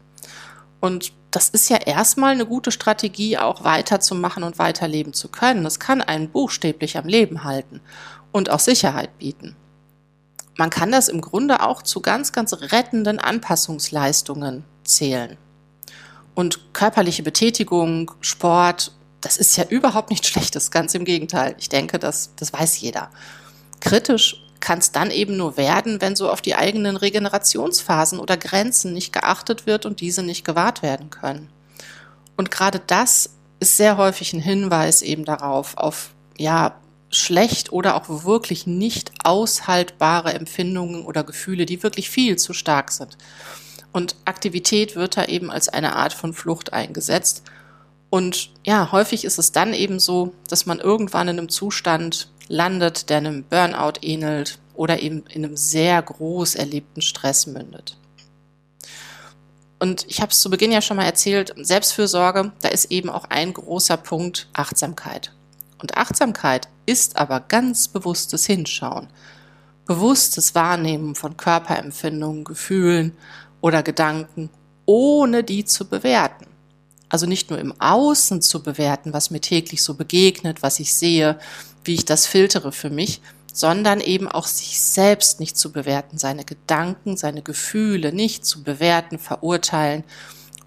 Und 0.79 1.13
das 1.29 1.49
ist 1.49 1.69
ja 1.69 1.77
erstmal 1.77 2.33
eine 2.33 2.45
gute 2.45 2.71
Strategie, 2.71 3.37
auch 3.37 3.63
weiterzumachen 3.63 4.43
und 4.43 4.57
weiterleben 4.57 5.13
zu 5.13 5.29
können. 5.29 5.63
Das 5.63 5.79
kann 5.79 6.01
einen 6.01 6.29
buchstäblich 6.29 6.97
am 6.97 7.07
Leben 7.07 7.43
halten 7.43 7.81
und 8.31 8.49
auch 8.49 8.59
Sicherheit 8.59 9.17
bieten. 9.17 9.55
Man 10.57 10.69
kann 10.69 10.91
das 10.91 11.07
im 11.07 11.21
Grunde 11.21 11.61
auch 11.61 11.81
zu 11.81 12.01
ganz, 12.01 12.31
ganz 12.31 12.53
rettenden 12.53 13.19
Anpassungsleistungen 13.19 14.63
zählen. 14.83 15.37
Und 16.35 16.73
körperliche 16.73 17.23
Betätigung, 17.23 18.11
Sport, 18.21 18.91
das 19.21 19.37
ist 19.37 19.55
ja 19.57 19.65
überhaupt 19.65 20.09
nichts 20.09 20.27
Schlechtes, 20.27 20.71
ganz 20.71 20.93
im 20.93 21.05
Gegenteil. 21.05 21.55
Ich 21.57 21.69
denke, 21.69 21.99
das, 21.99 22.31
das 22.35 22.53
weiß 22.53 22.79
jeder. 22.79 23.09
Kritisch 23.79 24.43
kann 24.59 24.79
es 24.79 24.91
dann 24.91 25.11
eben 25.11 25.37
nur 25.37 25.57
werden, 25.57 26.01
wenn 26.01 26.15
so 26.15 26.29
auf 26.29 26.41
die 26.41 26.55
eigenen 26.55 26.95
Regenerationsphasen 26.95 28.19
oder 28.19 28.37
Grenzen 28.37 28.93
nicht 28.93 29.11
geachtet 29.11 29.65
wird 29.65 29.85
und 29.85 30.01
diese 30.01 30.23
nicht 30.23 30.45
gewahrt 30.45 30.83
werden 30.83 31.09
können. 31.09 31.49
Und 32.37 32.51
gerade 32.51 32.79
das 32.79 33.31
ist 33.59 33.77
sehr 33.77 33.97
häufig 33.97 34.33
ein 34.33 34.39
Hinweis 34.39 35.01
eben 35.01 35.25
darauf, 35.25 35.77
auf 35.77 36.13
ja, 36.37 36.75
schlecht 37.11 37.71
oder 37.71 37.95
auch 37.95 38.23
wirklich 38.25 38.65
nicht 38.67 39.11
aushaltbare 39.23 40.33
Empfindungen 40.33 41.05
oder 41.05 41.23
Gefühle, 41.23 41.65
die 41.65 41.83
wirklich 41.83 42.09
viel 42.09 42.37
zu 42.37 42.53
stark 42.53 42.91
sind. 42.91 43.17
Und 43.91 44.15
Aktivität 44.25 44.95
wird 44.95 45.17
da 45.17 45.25
eben 45.25 45.51
als 45.51 45.69
eine 45.69 45.95
Art 45.95 46.13
von 46.13 46.33
Flucht 46.33 46.73
eingesetzt. 46.73 47.43
Und 48.09 48.51
ja, 48.65 48.91
häufig 48.91 49.25
ist 49.25 49.37
es 49.37 49.51
dann 49.51 49.73
eben 49.73 49.99
so, 49.99 50.33
dass 50.49 50.65
man 50.65 50.79
irgendwann 50.79 51.27
in 51.27 51.37
einem 51.37 51.49
Zustand 51.49 52.29
landet, 52.47 53.09
der 53.09 53.17
einem 53.17 53.43
Burnout 53.43 53.99
ähnelt 54.01 54.59
oder 54.73 55.01
eben 55.01 55.23
in 55.27 55.45
einem 55.45 55.57
sehr 55.57 56.01
groß 56.01 56.55
erlebten 56.55 57.01
Stress 57.01 57.47
mündet. 57.47 57.97
Und 59.79 60.05
ich 60.07 60.21
habe 60.21 60.31
es 60.31 60.41
zu 60.41 60.49
Beginn 60.49 60.71
ja 60.71 60.81
schon 60.81 60.97
mal 60.97 61.05
erzählt, 61.05 61.53
Selbstfürsorge, 61.57 62.51
da 62.61 62.69
ist 62.69 62.91
eben 62.91 63.09
auch 63.09 63.25
ein 63.25 63.51
großer 63.53 63.97
Punkt 63.97 64.47
Achtsamkeit. 64.53 65.33
Und 65.81 65.97
Achtsamkeit 65.97 66.67
ist 66.85 67.17
aber 67.17 67.39
ganz 67.39 67.87
bewusstes 67.87 68.45
Hinschauen, 68.45 69.07
bewusstes 69.85 70.53
Wahrnehmen 70.53 71.15
von 71.15 71.37
Körperempfindungen, 71.37 72.43
Gefühlen 72.43 73.13
oder 73.61 73.81
Gedanken, 73.83 74.49
ohne 74.85 75.43
die 75.43 75.65
zu 75.65 75.87
bewerten. 75.87 76.45
Also 77.09 77.25
nicht 77.25 77.49
nur 77.49 77.59
im 77.59 77.73
Außen 77.79 78.41
zu 78.41 78.63
bewerten, 78.63 79.11
was 79.11 79.31
mir 79.31 79.41
täglich 79.41 79.83
so 79.83 79.95
begegnet, 79.95 80.63
was 80.63 80.79
ich 80.79 80.93
sehe, 80.93 81.39
wie 81.83 81.95
ich 81.95 82.05
das 82.05 82.25
filtere 82.25 82.71
für 82.71 82.89
mich, 82.89 83.21
sondern 83.51 83.99
eben 83.99 84.29
auch 84.29 84.47
sich 84.47 84.79
selbst 84.79 85.39
nicht 85.39 85.57
zu 85.57 85.71
bewerten, 85.71 86.17
seine 86.17 86.45
Gedanken, 86.45 87.17
seine 87.17 87.41
Gefühle 87.41 88.13
nicht 88.13 88.45
zu 88.45 88.63
bewerten, 88.63 89.19
verurteilen 89.19 90.03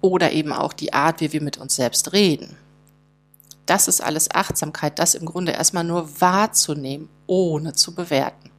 oder 0.01 0.33
eben 0.33 0.53
auch 0.53 0.73
die 0.73 0.93
Art, 0.93 1.21
wie 1.21 1.33
wir 1.33 1.41
mit 1.41 1.57
uns 1.57 1.75
selbst 1.75 2.13
reden. 2.13 2.55
Das 3.65 3.87
ist 3.87 4.01
alles 4.01 4.29
Achtsamkeit, 4.31 4.99
das 4.99 5.15
im 5.15 5.25
Grunde 5.25 5.53
erstmal 5.53 5.83
nur 5.83 6.21
wahrzunehmen, 6.21 7.09
ohne 7.27 7.73
zu 7.73 7.95
bewerten. 7.95 8.51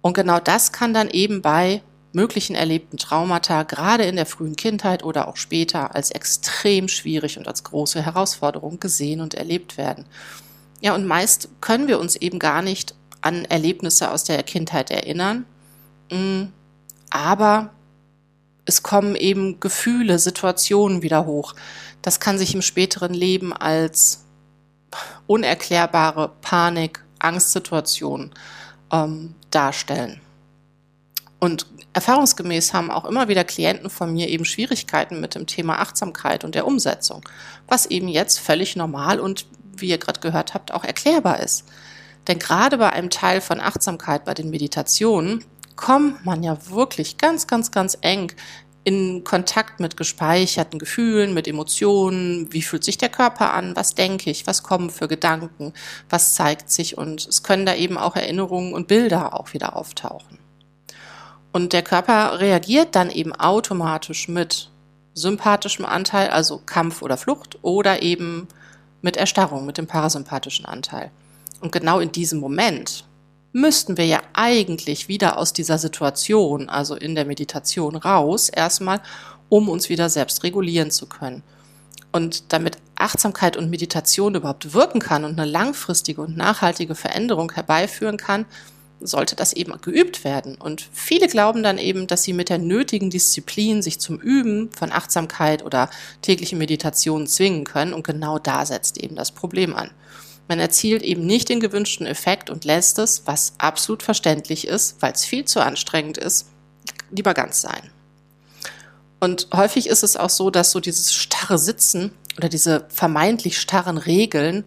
Und 0.00 0.14
genau 0.14 0.40
das 0.40 0.72
kann 0.72 0.94
dann 0.94 1.08
eben 1.10 1.42
bei 1.42 1.82
möglichen 2.12 2.56
erlebten 2.56 2.96
Traumata, 2.96 3.62
gerade 3.64 4.04
in 4.04 4.16
der 4.16 4.26
frühen 4.26 4.56
Kindheit 4.56 5.04
oder 5.04 5.28
auch 5.28 5.36
später, 5.36 5.94
als 5.94 6.10
extrem 6.10 6.88
schwierig 6.88 7.38
und 7.38 7.46
als 7.46 7.64
große 7.64 8.02
Herausforderung 8.02 8.80
gesehen 8.80 9.20
und 9.20 9.34
erlebt 9.34 9.76
werden. 9.76 10.06
Ja, 10.80 10.94
und 10.94 11.06
meist 11.06 11.48
können 11.60 11.88
wir 11.88 11.98
uns 11.98 12.16
eben 12.16 12.38
gar 12.38 12.62
nicht 12.62 12.94
an 13.20 13.44
Erlebnisse 13.44 14.10
aus 14.10 14.24
der 14.24 14.42
Kindheit 14.42 14.90
erinnern, 14.90 15.44
mm, 16.10 16.44
aber 17.10 17.70
es 18.68 18.82
kommen 18.82 19.16
eben 19.16 19.60
Gefühle, 19.60 20.18
Situationen 20.18 21.02
wieder 21.02 21.24
hoch. 21.24 21.54
Das 22.02 22.20
kann 22.20 22.36
sich 22.36 22.54
im 22.54 22.60
späteren 22.60 23.14
Leben 23.14 23.54
als 23.54 24.24
unerklärbare 25.26 26.32
Panik, 26.42 27.02
Angstsituation 27.18 28.30
ähm, 28.92 29.34
darstellen. 29.50 30.20
Und 31.40 31.64
erfahrungsgemäß 31.94 32.74
haben 32.74 32.90
auch 32.90 33.06
immer 33.06 33.28
wieder 33.28 33.42
Klienten 33.42 33.88
von 33.88 34.12
mir 34.12 34.28
eben 34.28 34.44
Schwierigkeiten 34.44 35.18
mit 35.18 35.34
dem 35.34 35.46
Thema 35.46 35.80
Achtsamkeit 35.80 36.44
und 36.44 36.54
der 36.54 36.66
Umsetzung, 36.66 37.22
was 37.68 37.86
eben 37.86 38.08
jetzt 38.08 38.38
völlig 38.38 38.76
normal 38.76 39.18
und 39.18 39.46
wie 39.76 39.88
ihr 39.88 39.98
gerade 39.98 40.20
gehört 40.20 40.52
habt, 40.52 40.74
auch 40.74 40.84
erklärbar 40.84 41.40
ist. 41.40 41.64
Denn 42.26 42.38
gerade 42.38 42.76
bei 42.76 42.90
einem 42.90 43.08
Teil 43.08 43.40
von 43.40 43.60
Achtsamkeit, 43.60 44.26
bei 44.26 44.34
den 44.34 44.50
Meditationen, 44.50 45.42
kommt 45.78 46.26
man 46.26 46.42
ja 46.42 46.58
wirklich 46.70 47.18
ganz, 47.18 47.46
ganz, 47.46 47.70
ganz 47.70 47.96
eng 48.00 48.32
in 48.82 49.22
Kontakt 49.22 49.80
mit 49.80 49.96
gespeicherten 49.96 50.78
Gefühlen, 50.78 51.34
mit 51.34 51.46
Emotionen, 51.46 52.52
wie 52.52 52.62
fühlt 52.62 52.82
sich 52.82 52.98
der 52.98 53.08
Körper 53.08 53.54
an, 53.54 53.76
was 53.76 53.94
denke 53.94 54.28
ich, 54.28 54.46
was 54.46 54.62
kommen 54.62 54.90
für 54.90 55.06
Gedanken, 55.06 55.72
was 56.10 56.34
zeigt 56.34 56.70
sich? 56.70 56.98
Und 56.98 57.26
es 57.26 57.42
können 57.42 57.64
da 57.64 57.74
eben 57.74 57.96
auch 57.96 58.16
Erinnerungen 58.16 58.74
und 58.74 58.88
Bilder 58.88 59.38
auch 59.38 59.52
wieder 59.52 59.76
auftauchen. 59.76 60.38
Und 61.52 61.72
der 61.72 61.82
Körper 61.82 62.40
reagiert 62.40 62.96
dann 62.96 63.10
eben 63.10 63.32
automatisch 63.34 64.26
mit 64.26 64.70
sympathischem 65.14 65.84
Anteil, 65.84 66.30
also 66.30 66.60
Kampf 66.66 67.02
oder 67.02 67.16
Flucht, 67.16 67.58
oder 67.62 68.02
eben 68.02 68.48
mit 69.00 69.16
Erstarrung, 69.16 69.64
mit 69.64 69.78
dem 69.78 69.86
parasympathischen 69.86 70.66
Anteil. 70.66 71.12
Und 71.60 71.70
genau 71.70 72.00
in 72.00 72.10
diesem 72.10 72.40
Moment 72.40 73.04
müssten 73.60 73.96
wir 73.96 74.06
ja 74.06 74.20
eigentlich 74.32 75.08
wieder 75.08 75.38
aus 75.38 75.52
dieser 75.52 75.78
Situation, 75.78 76.68
also 76.68 76.94
in 76.94 77.14
der 77.14 77.24
Meditation 77.24 77.96
raus, 77.96 78.48
erstmal, 78.48 79.00
um 79.48 79.68
uns 79.68 79.88
wieder 79.88 80.08
selbst 80.08 80.42
regulieren 80.44 80.90
zu 80.90 81.06
können. 81.06 81.42
Und 82.12 82.52
damit 82.52 82.78
Achtsamkeit 82.96 83.56
und 83.56 83.70
Meditation 83.70 84.34
überhaupt 84.34 84.72
wirken 84.72 85.00
kann 85.00 85.24
und 85.24 85.38
eine 85.38 85.50
langfristige 85.50 86.22
und 86.22 86.36
nachhaltige 86.36 86.94
Veränderung 86.94 87.52
herbeiführen 87.52 88.16
kann, 88.16 88.46
sollte 89.00 89.36
das 89.36 89.52
eben 89.52 89.72
geübt 89.80 90.24
werden. 90.24 90.56
Und 90.56 90.88
viele 90.92 91.28
glauben 91.28 91.62
dann 91.62 91.78
eben, 91.78 92.06
dass 92.06 92.24
sie 92.24 92.32
mit 92.32 92.48
der 92.48 92.58
nötigen 92.58 93.10
Disziplin 93.10 93.82
sich 93.82 94.00
zum 94.00 94.18
Üben 94.18 94.70
von 94.72 94.90
Achtsamkeit 94.90 95.64
oder 95.64 95.90
täglichen 96.22 96.58
Meditationen 96.58 97.26
zwingen 97.26 97.64
können. 97.64 97.92
Und 97.92 98.04
genau 98.04 98.38
da 98.38 98.66
setzt 98.66 98.98
eben 98.98 99.14
das 99.14 99.30
Problem 99.30 99.74
an. 99.74 99.90
Man 100.48 100.58
erzielt 100.58 101.02
eben 101.02 101.26
nicht 101.26 101.50
den 101.50 101.60
gewünschten 101.60 102.06
Effekt 102.06 102.48
und 102.50 102.64
lässt 102.64 102.98
es, 102.98 103.26
was 103.26 103.52
absolut 103.58 104.02
verständlich 104.02 104.66
ist, 104.66 104.96
weil 105.00 105.12
es 105.12 105.24
viel 105.24 105.44
zu 105.44 105.60
anstrengend 105.60 106.16
ist, 106.16 106.46
lieber 107.10 107.34
ganz 107.34 107.60
sein. 107.60 107.90
Und 109.20 109.48
häufig 109.52 109.88
ist 109.88 110.02
es 110.02 110.16
auch 110.16 110.30
so, 110.30 110.50
dass 110.50 110.70
so 110.70 110.80
dieses 110.80 111.12
starre 111.12 111.58
Sitzen 111.58 112.12
oder 112.36 112.48
diese 112.48 112.86
vermeintlich 112.88 113.58
starren 113.58 113.98
Regeln 113.98 114.64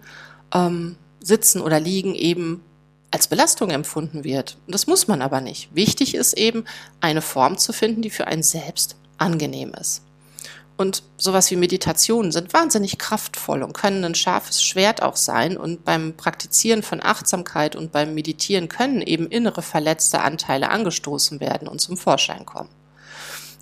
ähm, 0.53 0.97
Sitzen 1.21 1.61
oder 1.61 1.79
Liegen 1.79 2.15
eben 2.15 2.63
als 3.11 3.27
Belastung 3.27 3.69
empfunden 3.69 4.23
wird. 4.23 4.57
Und 4.65 4.73
das 4.73 4.87
muss 4.87 5.07
man 5.07 5.21
aber 5.21 5.41
nicht. 5.41 5.73
Wichtig 5.73 6.15
ist 6.15 6.33
eben, 6.33 6.65
eine 6.99 7.21
Form 7.21 7.57
zu 7.57 7.73
finden, 7.73 8.01
die 8.01 8.09
für 8.09 8.27
einen 8.27 8.43
selbst 8.43 8.95
angenehm 9.17 9.73
ist. 9.73 10.03
Und 10.81 11.03
sowas 11.15 11.51
wie 11.51 11.57
Meditationen 11.57 12.31
sind 12.31 12.55
wahnsinnig 12.55 12.97
kraftvoll 12.97 13.61
und 13.61 13.73
können 13.73 14.03
ein 14.03 14.15
scharfes 14.15 14.63
Schwert 14.63 15.03
auch 15.03 15.15
sein. 15.15 15.55
Und 15.55 15.85
beim 15.85 16.17
Praktizieren 16.17 16.81
von 16.81 17.03
Achtsamkeit 17.03 17.75
und 17.75 17.91
beim 17.91 18.15
Meditieren 18.15 18.67
können 18.67 19.03
eben 19.03 19.27
innere 19.27 19.61
verletzte 19.61 20.21
Anteile 20.21 20.71
angestoßen 20.71 21.39
werden 21.39 21.67
und 21.67 21.81
zum 21.81 21.97
Vorschein 21.97 22.47
kommen. 22.47 22.69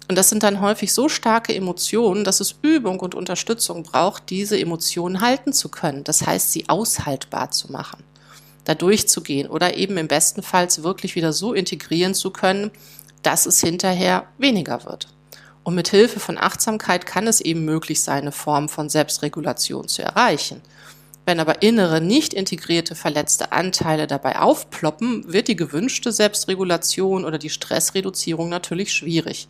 Und 0.07 0.17
das 0.17 0.29
sind 0.29 0.43
dann 0.43 0.61
häufig 0.61 0.93
so 0.93 1.09
starke 1.09 1.53
Emotionen, 1.53 2.23
dass 2.23 2.39
es 2.39 2.55
Übung 2.61 3.01
und 3.01 3.15
Unterstützung 3.15 3.83
braucht, 3.83 4.29
diese 4.29 4.57
Emotionen 4.57 5.19
halten 5.19 5.51
zu 5.51 5.67
können. 5.67 6.05
Das 6.05 6.25
heißt, 6.25 6.53
sie 6.53 6.69
aushaltbar 6.69 7.51
zu 7.51 7.69
machen 7.69 8.01
da 8.65 8.75
durchzugehen 8.75 9.49
oder 9.49 9.77
eben 9.77 9.97
im 9.97 10.07
besten 10.07 10.43
Fall 10.43 10.67
wirklich 10.83 11.15
wieder 11.15 11.33
so 11.33 11.53
integrieren 11.53 12.13
zu 12.13 12.29
können, 12.29 12.69
dass 13.23 13.47
es 13.47 13.61
hinterher 13.61 14.27
weniger 14.37 14.85
wird. 14.85 15.07
Und 15.63 15.75
mit 15.75 15.89
Hilfe 15.89 16.19
von 16.19 16.37
Achtsamkeit 16.37 17.05
kann 17.05 17.27
es 17.27 17.41
eben 17.41 17.65
möglich 17.65 18.01
sein, 18.01 18.21
eine 18.21 18.31
Form 18.31 18.69
von 18.69 18.89
Selbstregulation 18.89 19.87
zu 19.87 20.01
erreichen. 20.01 20.61
Wenn 21.25 21.39
aber 21.39 21.61
innere, 21.61 22.01
nicht 22.01 22.33
integrierte, 22.33 22.95
verletzte 22.95 23.51
Anteile 23.51 24.07
dabei 24.07 24.39
aufploppen, 24.39 25.31
wird 25.31 25.47
die 25.47 25.55
gewünschte 25.55 26.11
Selbstregulation 26.11 27.23
oder 27.23 27.37
die 27.37 27.51
Stressreduzierung 27.51 28.49
natürlich 28.49 28.93
schwierig. 28.93 29.47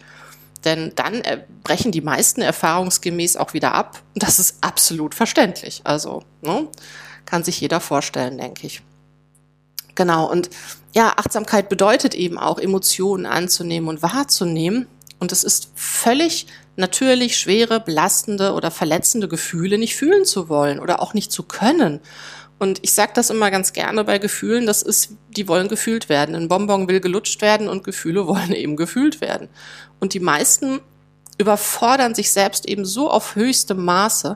Denn 0.65 0.91
dann 0.95 1.21
brechen 1.63 1.91
die 1.91 2.01
meisten 2.01 2.41
erfahrungsgemäß 2.41 3.37
auch 3.37 3.53
wieder 3.53 3.73
ab. 3.73 4.01
Das 4.13 4.39
ist 4.39 4.57
absolut 4.61 5.15
verständlich. 5.15 5.81
Also 5.85 6.23
ne, 6.41 6.67
kann 7.25 7.43
sich 7.43 7.61
jeder 7.61 7.79
vorstellen, 7.79 8.37
denke 8.37 8.67
ich. 8.67 8.81
Genau. 9.95 10.29
Und 10.29 10.49
ja, 10.93 11.13
Achtsamkeit 11.15 11.69
bedeutet 11.69 12.13
eben 12.13 12.37
auch, 12.37 12.57
Emotionen 12.57 13.25
anzunehmen 13.25 13.87
und 13.89 14.01
wahrzunehmen. 14.01 14.87
Und 15.19 15.31
es 15.31 15.43
ist 15.43 15.71
völlig 15.75 16.47
natürlich 16.75 17.37
schwere, 17.37 17.79
belastende 17.79 18.53
oder 18.53 18.71
verletzende 18.71 19.27
Gefühle 19.27 19.77
nicht 19.77 19.95
fühlen 19.95 20.25
zu 20.25 20.49
wollen 20.49 20.79
oder 20.79 21.01
auch 21.01 21.13
nicht 21.13 21.31
zu 21.31 21.43
können. 21.43 21.99
Und 22.57 22.79
ich 22.81 22.93
sage 22.93 23.11
das 23.15 23.29
immer 23.29 23.51
ganz 23.51 23.73
gerne 23.73 24.03
bei 24.03 24.17
Gefühlen, 24.17 24.65
das 24.65 24.81
ist, 24.81 25.13
die 25.29 25.47
wollen 25.47 25.69
gefühlt 25.69 26.09
werden. 26.09 26.35
Ein 26.35 26.49
Bonbon 26.49 26.87
will 26.89 26.99
gelutscht 26.99 27.41
werden 27.41 27.69
und 27.69 27.83
Gefühle 27.83 28.27
wollen 28.27 28.53
eben 28.53 28.75
gefühlt 28.75 29.21
werden. 29.21 29.49
Und 29.99 30.13
die 30.13 30.19
meisten 30.19 30.81
überfordern 31.37 32.15
sich 32.15 32.31
selbst 32.31 32.67
eben 32.67 32.85
so 32.85 33.09
auf 33.09 33.35
höchstem 33.35 33.83
Maße, 33.83 34.35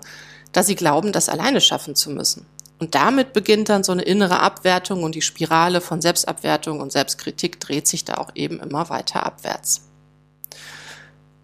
dass 0.53 0.67
sie 0.67 0.75
glauben, 0.75 1.11
das 1.11 1.29
alleine 1.29 1.59
schaffen 1.59 1.95
zu 1.95 2.11
müssen. 2.11 2.45
Und 2.79 2.95
damit 2.95 3.33
beginnt 3.33 3.69
dann 3.69 3.83
so 3.83 3.91
eine 3.91 4.01
innere 4.03 4.39
Abwertung 4.39 5.03
und 5.03 5.15
die 5.15 5.21
Spirale 5.21 5.81
von 5.81 6.01
Selbstabwertung 6.01 6.79
und 6.79 6.91
Selbstkritik 6.91 7.59
dreht 7.59 7.87
sich 7.87 8.05
da 8.05 8.15
auch 8.15 8.31
eben 8.35 8.59
immer 8.59 8.89
weiter 8.89 9.25
abwärts. 9.25 9.81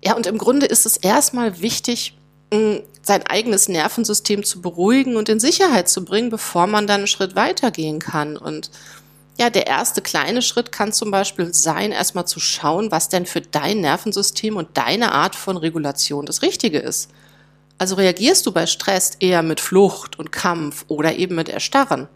Ja, 0.04 0.16
und 0.16 0.28
im 0.28 0.38
Grunde 0.38 0.66
ist 0.66 0.86
es 0.86 0.98
erstmal 0.98 1.62
wichtig, 1.62 2.16
sein 2.52 3.24
eigenes 3.28 3.68
Nervensystem 3.68 4.44
zu 4.44 4.62
beruhigen 4.62 5.18
und 5.18 5.30
in 5.30 5.40
Sicherheit 5.40 5.88
zu 5.88 6.04
bringen, 6.04 6.30
bevor 6.30 6.68
man 6.68 6.88
dann 6.88 7.02
einen 7.02 7.08
Schritt 7.08 7.36
weitergehen 7.36 8.00
kann. 8.00 8.38
Und 8.38 8.72
ja, 9.38 9.50
der 9.50 9.68
erste 9.68 10.02
kleine 10.02 10.42
Schritt 10.42 10.72
kann 10.72 10.92
zum 10.92 11.12
Beispiel 11.12 11.54
sein, 11.54 11.92
erstmal 11.92 12.28
zu 12.28 12.40
schauen, 12.40 12.92
was 12.92 13.10
denn 13.10 13.26
für 13.26 13.42
dein 13.42 13.82
Nervensystem 13.82 14.58
und 14.58 14.78
deine 14.78 15.12
Art 15.12 15.36
von 15.36 15.58
Regulation 15.58 16.26
das 16.26 16.42
Richtige 16.42 16.80
ist. 16.80 17.12
Also 17.78 17.96
reagierst 17.96 18.46
du 18.46 18.52
bei 18.52 18.66
Stress 18.66 19.12
eher 19.20 19.42
mit 19.42 19.62
Flucht 19.62 20.20
und 20.20 20.32
Kampf 20.32 20.86
oder 20.88 21.16
eben 21.16 21.36
mit 21.36 21.50
Erstarren? 21.50 22.10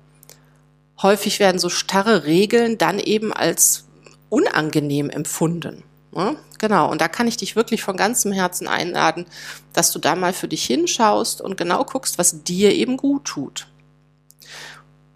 Häufig 1.02 1.40
werden 1.40 1.60
so 1.60 1.70
starre 1.70 2.26
Regeln 2.26 2.78
dann 2.78 3.00
eben 3.00 3.32
als 3.32 3.86
unangenehm 4.30 5.10
empfunden. 5.10 5.84
Ja, 6.16 6.36
genau, 6.60 6.92
und 6.92 7.02
da 7.02 7.08
kann 7.08 7.28
ich 7.28 7.38
dich 7.38 7.56
wirklich 7.56 7.84
von 7.84 7.98
ganzem 7.98 8.32
Herzen 8.32 8.68
einladen, 8.68 9.26
dass 9.74 9.92
du 9.92 10.00
da 10.00 10.16
mal 10.16 10.34
für 10.34 10.48
dich 10.48 10.64
hinschaust 10.66 11.42
und 11.42 11.58
genau 11.58 11.84
guckst, 11.84 12.18
was 12.18 12.44
dir 12.44 12.74
eben 12.74 12.98
gut 12.98 13.26
tut. 13.26 13.68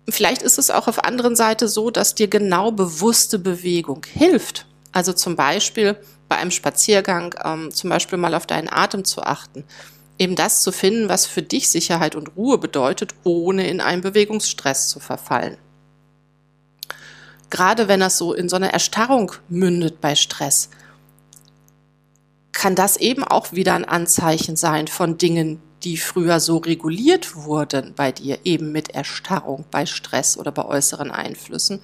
Vielleicht 0.09 0.41
ist 0.41 0.57
es 0.57 0.71
auch 0.71 0.87
auf 0.87 1.03
anderen 1.03 1.35
Seite 1.35 1.67
so, 1.67 1.91
dass 1.91 2.15
dir 2.15 2.27
genau 2.27 2.71
bewusste 2.71 3.39
Bewegung 3.39 4.05
hilft. 4.11 4.65
Also 4.91 5.13
zum 5.13 5.35
Beispiel 5.35 5.97
bei 6.29 6.37
einem 6.37 6.51
Spaziergang, 6.51 7.35
ähm, 7.43 7.71
zum 7.71 7.89
Beispiel 7.89 8.17
mal 8.17 8.33
auf 8.33 8.47
deinen 8.47 8.69
Atem 8.69 9.03
zu 9.05 9.21
achten 9.21 9.65
eben 10.19 10.35
das 10.35 10.61
zu 10.61 10.71
finden, 10.71 11.09
was 11.09 11.25
für 11.25 11.41
dich 11.41 11.69
Sicherheit 11.69 12.15
und 12.15 12.35
Ruhe 12.35 12.57
bedeutet, 12.57 13.13
ohne 13.23 13.67
in 13.67 13.81
einen 13.81 14.01
Bewegungsstress 14.01 14.89
zu 14.89 14.99
verfallen. 14.99 15.57
Gerade 17.49 17.87
wenn 17.87 17.99
das 17.99 18.17
so 18.17 18.33
in 18.33 18.49
so 18.49 18.55
eine 18.55 18.73
Erstarrung 18.73 19.31
mündet 19.47 20.01
bei 20.01 20.15
Stress, 20.15 20.69
kann 22.57 22.73
das 22.73 22.97
eben 22.97 23.23
auch 23.23 23.51
wieder 23.51 23.75
ein 23.75 23.85
Anzeichen 23.85 24.55
sein 24.55 24.87
von 24.87 25.19
Dingen, 25.19 25.61
die 25.83 25.95
früher 25.95 26.39
so 26.39 26.57
reguliert 26.57 27.35
wurden 27.35 27.93
bei 27.95 28.11
dir, 28.11 28.39
eben 28.45 28.71
mit 28.71 28.95
Erstarrung 28.95 29.63
bei 29.69 29.85
Stress 29.85 30.39
oder 30.39 30.51
bei 30.51 30.65
äußeren 30.65 31.11
Einflüssen. 31.11 31.81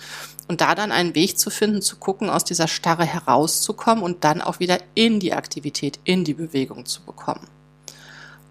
Und 0.48 0.62
da 0.62 0.74
dann 0.74 0.92
einen 0.92 1.14
Weg 1.14 1.38
zu 1.38 1.52
finden, 1.52 1.84
zu 1.84 1.98
gucken, 1.98 2.28
aus 2.28 2.44
dieser 2.44 2.68
Starre 2.68 3.06
herauszukommen 3.06 4.04
und 4.04 4.24
dann 4.24 4.42
auch 4.42 4.60
wieder 4.60 4.80
in 4.96 5.20
die 5.20 5.34
Aktivität, 5.34 6.00
in 6.06 6.24
die 6.24 6.34
Bewegung 6.34 6.88
zu 6.88 7.04
bekommen. 7.04 7.48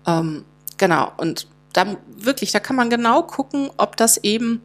Ähm, 0.07 0.45
genau, 0.79 1.11
und 1.17 1.49
da 1.73 1.97
wirklich, 2.07 2.53
da 2.53 2.61
kann 2.61 2.77
man 2.77 2.89
genau 2.89 3.25
gucken, 3.25 3.69
ob 3.79 3.97
das 3.97 4.19
eben 4.19 4.63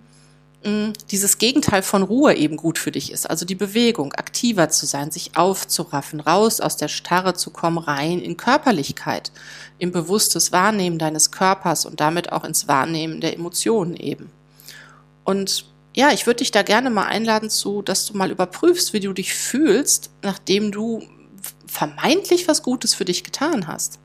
dieses 0.64 1.38
Gegenteil 1.38 1.82
von 1.84 2.04
Ruhe 2.04 2.34
eben 2.34 2.58
gut 2.58 2.78
für 2.78 2.92
dich 2.92 3.12
ist. 3.12 3.30
Also 3.30 3.46
die 3.46 3.56
Bewegung, 3.56 4.14
aktiver 4.14 4.70
zu 4.70 4.86
sein, 4.86 5.12
sich 5.12 5.38
aufzuraffen, 5.38 6.20
raus 6.20 6.60
aus 6.60 6.78
der 6.78 6.88
Starre 6.88 7.36
zu 7.36 7.52
kommen, 7.52 7.78
rein 7.78 8.20
in 8.20 8.38
Körperlichkeit, 8.38 9.32
im 9.78 9.92
bewusstes 9.92 10.52
Wahrnehmen 10.52 10.98
deines 10.98 11.32
Körpers 11.32 11.86
und 11.86 12.00
damit 12.00 12.32
auch 12.32 12.44
ins 12.44 12.68
Wahrnehmen 12.68 13.22
der 13.22 13.36
Emotionen 13.36 13.96
eben. 13.96 14.32
Und 15.24 15.66
ja, 15.96 16.12
ich 16.12 16.26
würde 16.26 16.40
dich 16.40 16.52
da 16.52 16.64
gerne 16.64 16.90
mal 16.90 17.06
einladen 17.06 17.50
zu, 17.50 17.82
dass 17.82 18.06
du 18.06 18.18
mal 18.18 18.32
überprüfst, 18.32 18.94
wie 18.94 19.00
du 19.00 19.14
dich 19.14 19.34
fühlst, 19.34 20.10
nachdem 20.22 20.72
du 20.72 21.04
vermeintlich 21.66 22.48
was 22.48 22.64
Gutes 22.64 22.94
für 22.94 23.06
dich 23.06 23.24
getan 23.24 23.68
hast. 23.68 24.00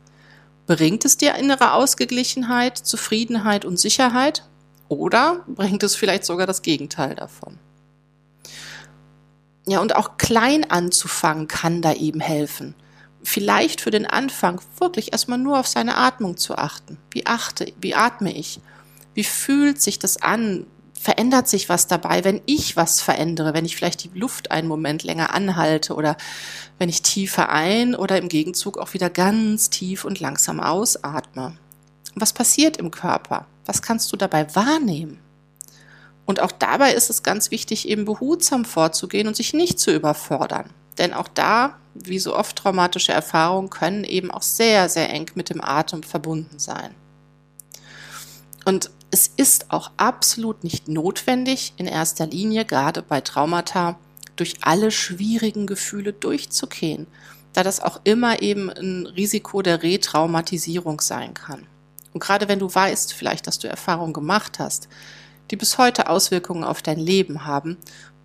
Bringt 0.67 1.05
es 1.05 1.17
dir 1.17 1.35
innere 1.35 1.73
Ausgeglichenheit, 1.73 2.79
Zufriedenheit 2.79 3.65
und 3.65 3.79
Sicherheit? 3.79 4.45
Oder 4.89 5.45
bringt 5.47 5.83
es 5.83 5.95
vielleicht 5.95 6.25
sogar 6.25 6.47
das 6.47 6.63
Gegenteil 6.63 7.15
davon? 7.15 7.59
Ja, 9.67 9.81
und 9.81 9.95
auch 9.95 10.17
klein 10.19 10.71
anzufangen 10.71 11.49
kann 11.49 11.83
da 11.83 11.93
eben 11.93 12.21
helfen. 12.21 12.75
Vielleicht 13.23 13.81
für 13.81 13.93
den 13.93 14.07
Anfang 14.07 14.61
wirklich 14.79 15.13
erstmal 15.13 15.39
nur 15.39 15.61
auf 15.61 15.69
seine 15.69 15.97
Atmung 15.97 16.37
zu 16.37 16.57
achten. 16.57 16.99
Wie 17.13 17.27
achte, 17.27 17.73
wie 17.81 17.95
atme 17.95 18.37
ich? 18.37 18.61
Wie 19.15 19.25
fühlt 19.25 19.81
sich 19.81 19.99
das 19.99 20.21
an? 20.21 20.67
verändert 21.03 21.49
sich 21.49 21.69
was 21.69 21.89
dabei, 21.89 22.23
wenn 22.23 22.41
ich 22.47 22.77
was 22.77 23.01
verändere, 23.01 23.55
wenn 23.55 23.65
ich 23.65 23.75
vielleicht 23.75 24.05
die 24.05 24.17
Luft 24.17 24.53
einen 24.53 24.69
Moment 24.69 25.03
länger 25.03 25.35
anhalte 25.35 25.95
oder 25.95 26.17
wenn 26.79 26.89
ich 26.89 27.03
tiefer 27.03 27.49
ein 27.49 27.97
oder 27.97 28.19
im 28.19 28.29
Gegenzug 28.29 28.79
auch 28.79 28.95
wieder 28.95 29.11
ganz 29.11 29.69
tief 29.69 30.05
und 30.05 30.21
langsam 30.21 30.61
ausatme. 30.61 31.55
Was 32.15 32.33
passiert 32.33 32.77
im 32.77 32.91
Körper? 32.91 33.47
Was 33.67 33.83
kannst 33.83 34.13
du 34.13 34.17
dabei 34.17 34.55
wahrnehmen? 34.55 35.19
Und 36.25 36.41
auch 36.41 36.53
dabei 36.53 36.95
ist 36.95 37.11
es 37.11 37.23
ganz 37.23 37.51
wichtig, 37.51 37.89
eben 37.89 38.05
behutsam 38.05 38.65
vorzugehen 38.65 39.27
und 39.27 39.37
sich 39.37 39.55
nicht 39.55 39.81
zu 39.81 39.93
überfordern. 39.93 40.71
Denn 40.99 41.15
auch 41.15 41.29
da, 41.29 41.79
wie 41.95 42.19
so 42.19 42.37
oft 42.37 42.57
traumatische 42.57 43.13
Erfahrungen, 43.13 43.71
können 43.71 44.05
eben 44.05 44.31
auch 44.31 44.43
sehr, 44.43 44.89
sehr 44.89 45.11
eng 45.11 45.31
mit 45.35 45.51
dem 45.51 45.63
Atem 45.63 46.03
verbunden 46.03 46.59
sein. 46.59 46.95
Und 48.65 48.91
es 49.11 49.27
ist 49.37 49.71
auch 49.71 49.91
absolut 49.97 50.65
nicht 50.65 50.89
notwendig, 50.89 51.75
in 51.77 51.87
erster 51.87 52.27
Linie, 52.27 52.65
gerade 52.65 53.03
bei 53.03 53.21
Traumata, 53.21 53.99
durch 54.37 54.57
alle 54.63 54.91
schwierigen 54.91 55.67
Gefühle 55.67 56.13
durchzugehen, 56.13 57.07
da 57.53 57.63
das 57.63 57.81
auch 57.81 58.01
immer 58.05 58.41
eben 58.41 58.71
ein 58.71 59.07
Risiko 59.07 59.61
der 59.61 59.83
Retraumatisierung 59.83 61.01
sein 61.01 61.35
kann. 61.35 61.67
Und 62.13 62.21
gerade 62.21 62.49
wenn 62.49 62.59
du 62.59 62.73
weißt, 62.73 63.13
vielleicht, 63.13 63.47
dass 63.47 63.59
du 63.59 63.69
Erfahrungen 63.69 64.13
gemacht 64.13 64.59
hast, 64.59 64.89
die 65.51 65.57
bis 65.57 65.79
heute 65.79 66.09
Auswirkungen 66.09 66.65
auf 66.65 66.83
dein 66.83 66.99
Leben 66.99 67.45
haben, 67.45 67.77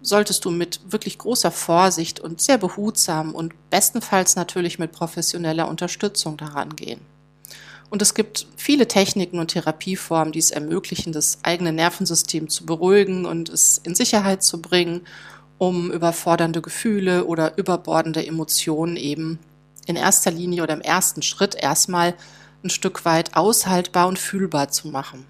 solltest 0.01 0.45
du 0.45 0.51
mit 0.51 0.79
wirklich 0.91 1.17
großer 1.17 1.51
Vorsicht 1.51 2.19
und 2.19 2.41
sehr 2.41 2.57
behutsam 2.57 3.33
und 3.33 3.53
bestenfalls 3.69 4.35
natürlich 4.35 4.79
mit 4.79 4.91
professioneller 4.91 5.67
Unterstützung 5.67 6.37
daran 6.37 6.75
gehen. 6.75 7.01
Und 7.89 8.01
es 8.01 8.13
gibt 8.13 8.47
viele 8.57 8.87
Techniken 8.87 9.39
und 9.39 9.47
Therapieformen, 9.49 10.33
die 10.33 10.39
es 10.39 10.51
ermöglichen, 10.51 11.13
das 11.13 11.39
eigene 11.43 11.71
Nervensystem 11.71 12.49
zu 12.49 12.65
beruhigen 12.65 13.25
und 13.25 13.49
es 13.49 13.77
in 13.77 13.95
Sicherheit 13.95 14.43
zu 14.43 14.61
bringen, 14.61 15.01
um 15.57 15.91
überfordernde 15.91 16.61
Gefühle 16.61 17.25
oder 17.25 17.57
überbordende 17.57 18.25
Emotionen 18.25 18.97
eben 18.97 19.39
in 19.85 19.95
erster 19.95 20.31
Linie 20.31 20.63
oder 20.63 20.73
im 20.73 20.81
ersten 20.81 21.21
Schritt 21.21 21.55
erstmal 21.55 22.13
ein 22.63 22.69
Stück 22.69 23.05
weit 23.05 23.35
aushaltbar 23.35 24.07
und 24.07 24.19
fühlbar 24.19 24.69
zu 24.69 24.87
machen. 24.89 25.25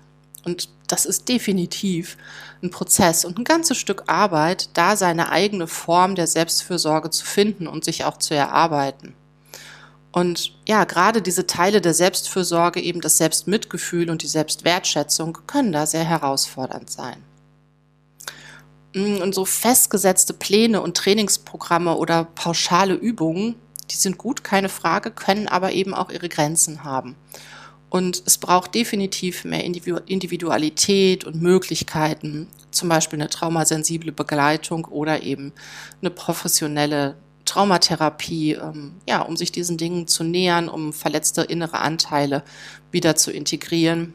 Und 0.46 0.70
das 0.88 1.06
ist 1.06 1.28
definitiv 1.28 2.18
ein 2.64 2.72
Prozess 2.72 3.26
und 3.26 3.38
ein 3.38 3.44
ganzes 3.44 3.78
Stück 3.78 4.04
Arbeit, 4.08 4.70
da 4.74 4.96
seine 4.96 5.30
eigene 5.30 5.68
Form 5.68 6.16
der 6.16 6.28
Selbstfürsorge 6.28 7.10
zu 7.10 7.26
finden 7.26 7.68
und 7.68 7.84
sich 7.84 8.06
auch 8.06 8.18
zu 8.18 8.34
erarbeiten. 8.34 9.14
Und 10.12 10.54
ja, 10.68 10.86
gerade 10.86 11.22
diese 11.22 11.46
Teile 11.46 11.82
der 11.82 11.94
Selbstfürsorge, 11.94 12.82
eben 12.82 13.02
das 13.02 13.18
Selbstmitgefühl 13.18 14.10
und 14.10 14.24
die 14.24 14.28
Selbstwertschätzung 14.28 15.38
können 15.46 15.72
da 15.72 15.86
sehr 15.86 16.06
herausfordernd 16.06 16.90
sein. 16.90 17.24
Und 18.96 19.36
so 19.36 19.46
festgesetzte 19.46 20.34
Pläne 20.34 20.82
und 20.82 20.98
Trainingsprogramme 20.98 21.96
oder 21.98 22.24
pauschale 22.24 22.96
Übungen, 22.96 23.56
die 23.92 23.96
sind 23.96 24.18
gut, 24.18 24.44
keine 24.44 24.70
Frage, 24.70 25.12
können 25.12 25.48
aber 25.48 25.72
eben 25.72 25.94
auch 25.94 26.10
ihre 26.10 26.30
Grenzen 26.30 26.84
haben. 26.84 27.16
Und 27.90 28.22
es 28.26 28.38
braucht 28.38 28.76
definitiv 28.76 29.46
mehr 29.46 29.64
Individualität 29.64 31.24
und 31.24 31.42
Möglichkeiten, 31.42 32.48
zum 32.72 32.90
Beispiel 32.90 33.20
eine 33.20 33.30
traumasensible 33.30 34.12
Begleitung 34.12 34.86
oder 34.86 35.24
eben 35.24 35.54
eine 36.02 36.10
professionelle 36.10 37.16
Traumatherapie, 37.46 38.54
ähm, 38.54 38.96
ja, 39.08 39.22
um 39.22 39.38
sich 39.38 39.54
diesen 39.54 39.78
Dingen 39.78 40.06
zu 40.06 40.26
nähern, 40.26 40.68
um 40.68 40.92
verletzte 40.92 41.44
innere 41.44 41.80
Anteile 41.80 42.44
wieder 42.92 43.16
zu 43.16 43.32
integrieren. 43.32 44.14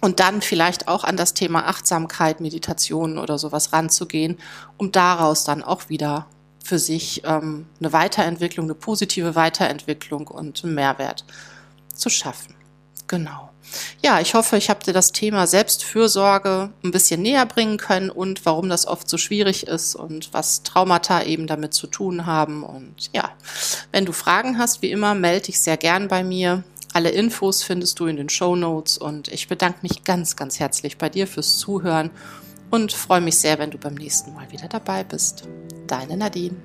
Und 0.00 0.20
dann 0.20 0.40
vielleicht 0.40 0.88
auch 0.88 1.04
an 1.04 1.16
das 1.16 1.34
Thema 1.34 1.66
Achtsamkeit, 1.66 2.40
Meditation 2.40 3.18
oder 3.18 3.36
sowas 3.36 3.72
ranzugehen, 3.72 4.38
um 4.78 4.92
daraus 4.92 5.44
dann 5.44 5.62
auch 5.62 5.88
wieder 5.90 6.26
für 6.68 6.78
sich 6.78 7.22
ähm, 7.24 7.66
eine 7.80 7.92
Weiterentwicklung, 7.92 8.66
eine 8.66 8.74
positive 8.74 9.34
Weiterentwicklung 9.34 10.28
und 10.28 10.62
einen 10.62 10.74
Mehrwert 10.74 11.24
zu 11.94 12.10
schaffen. 12.10 12.54
Genau. 13.06 13.48
Ja, 14.02 14.20
ich 14.20 14.34
hoffe, 14.34 14.56
ich 14.56 14.70
habe 14.70 14.84
dir 14.84 14.92
das 14.92 15.12
Thema 15.12 15.46
Selbstfürsorge 15.46 16.70
ein 16.84 16.90
bisschen 16.90 17.22
näher 17.22 17.46
bringen 17.46 17.78
können 17.78 18.10
und 18.10 18.44
warum 18.46 18.68
das 18.68 18.86
oft 18.86 19.08
so 19.08 19.18
schwierig 19.18 19.66
ist 19.66 19.94
und 19.94 20.32
was 20.32 20.62
Traumata 20.62 21.22
eben 21.22 21.46
damit 21.46 21.74
zu 21.74 21.86
tun 21.86 22.26
haben. 22.26 22.62
Und 22.62 23.10
ja, 23.12 23.30
wenn 23.92 24.06
du 24.06 24.12
Fragen 24.12 24.58
hast, 24.58 24.82
wie 24.82 24.90
immer, 24.90 25.14
melde 25.14 25.46
dich 25.46 25.60
sehr 25.60 25.76
gern 25.76 26.08
bei 26.08 26.22
mir. 26.22 26.64
Alle 26.92 27.10
Infos 27.10 27.62
findest 27.62 27.98
du 28.00 28.06
in 28.06 28.16
den 28.16 28.30
Show 28.30 28.56
Notes 28.56 28.96
und 28.96 29.28
ich 29.28 29.48
bedanke 29.48 29.80
mich 29.82 30.04
ganz, 30.04 30.36
ganz 30.36 30.58
herzlich 30.58 30.96
bei 30.96 31.08
dir 31.08 31.26
fürs 31.26 31.58
Zuhören 31.58 32.10
und 32.70 32.92
freue 32.92 33.20
mich 33.20 33.38
sehr, 33.38 33.58
wenn 33.58 33.70
du 33.70 33.78
beim 33.78 33.94
nächsten 33.94 34.34
Mal 34.34 34.50
wieder 34.50 34.68
dabei 34.68 35.04
bist. 35.04 35.48
Deine 35.86 36.16
Nadine. 36.16 36.56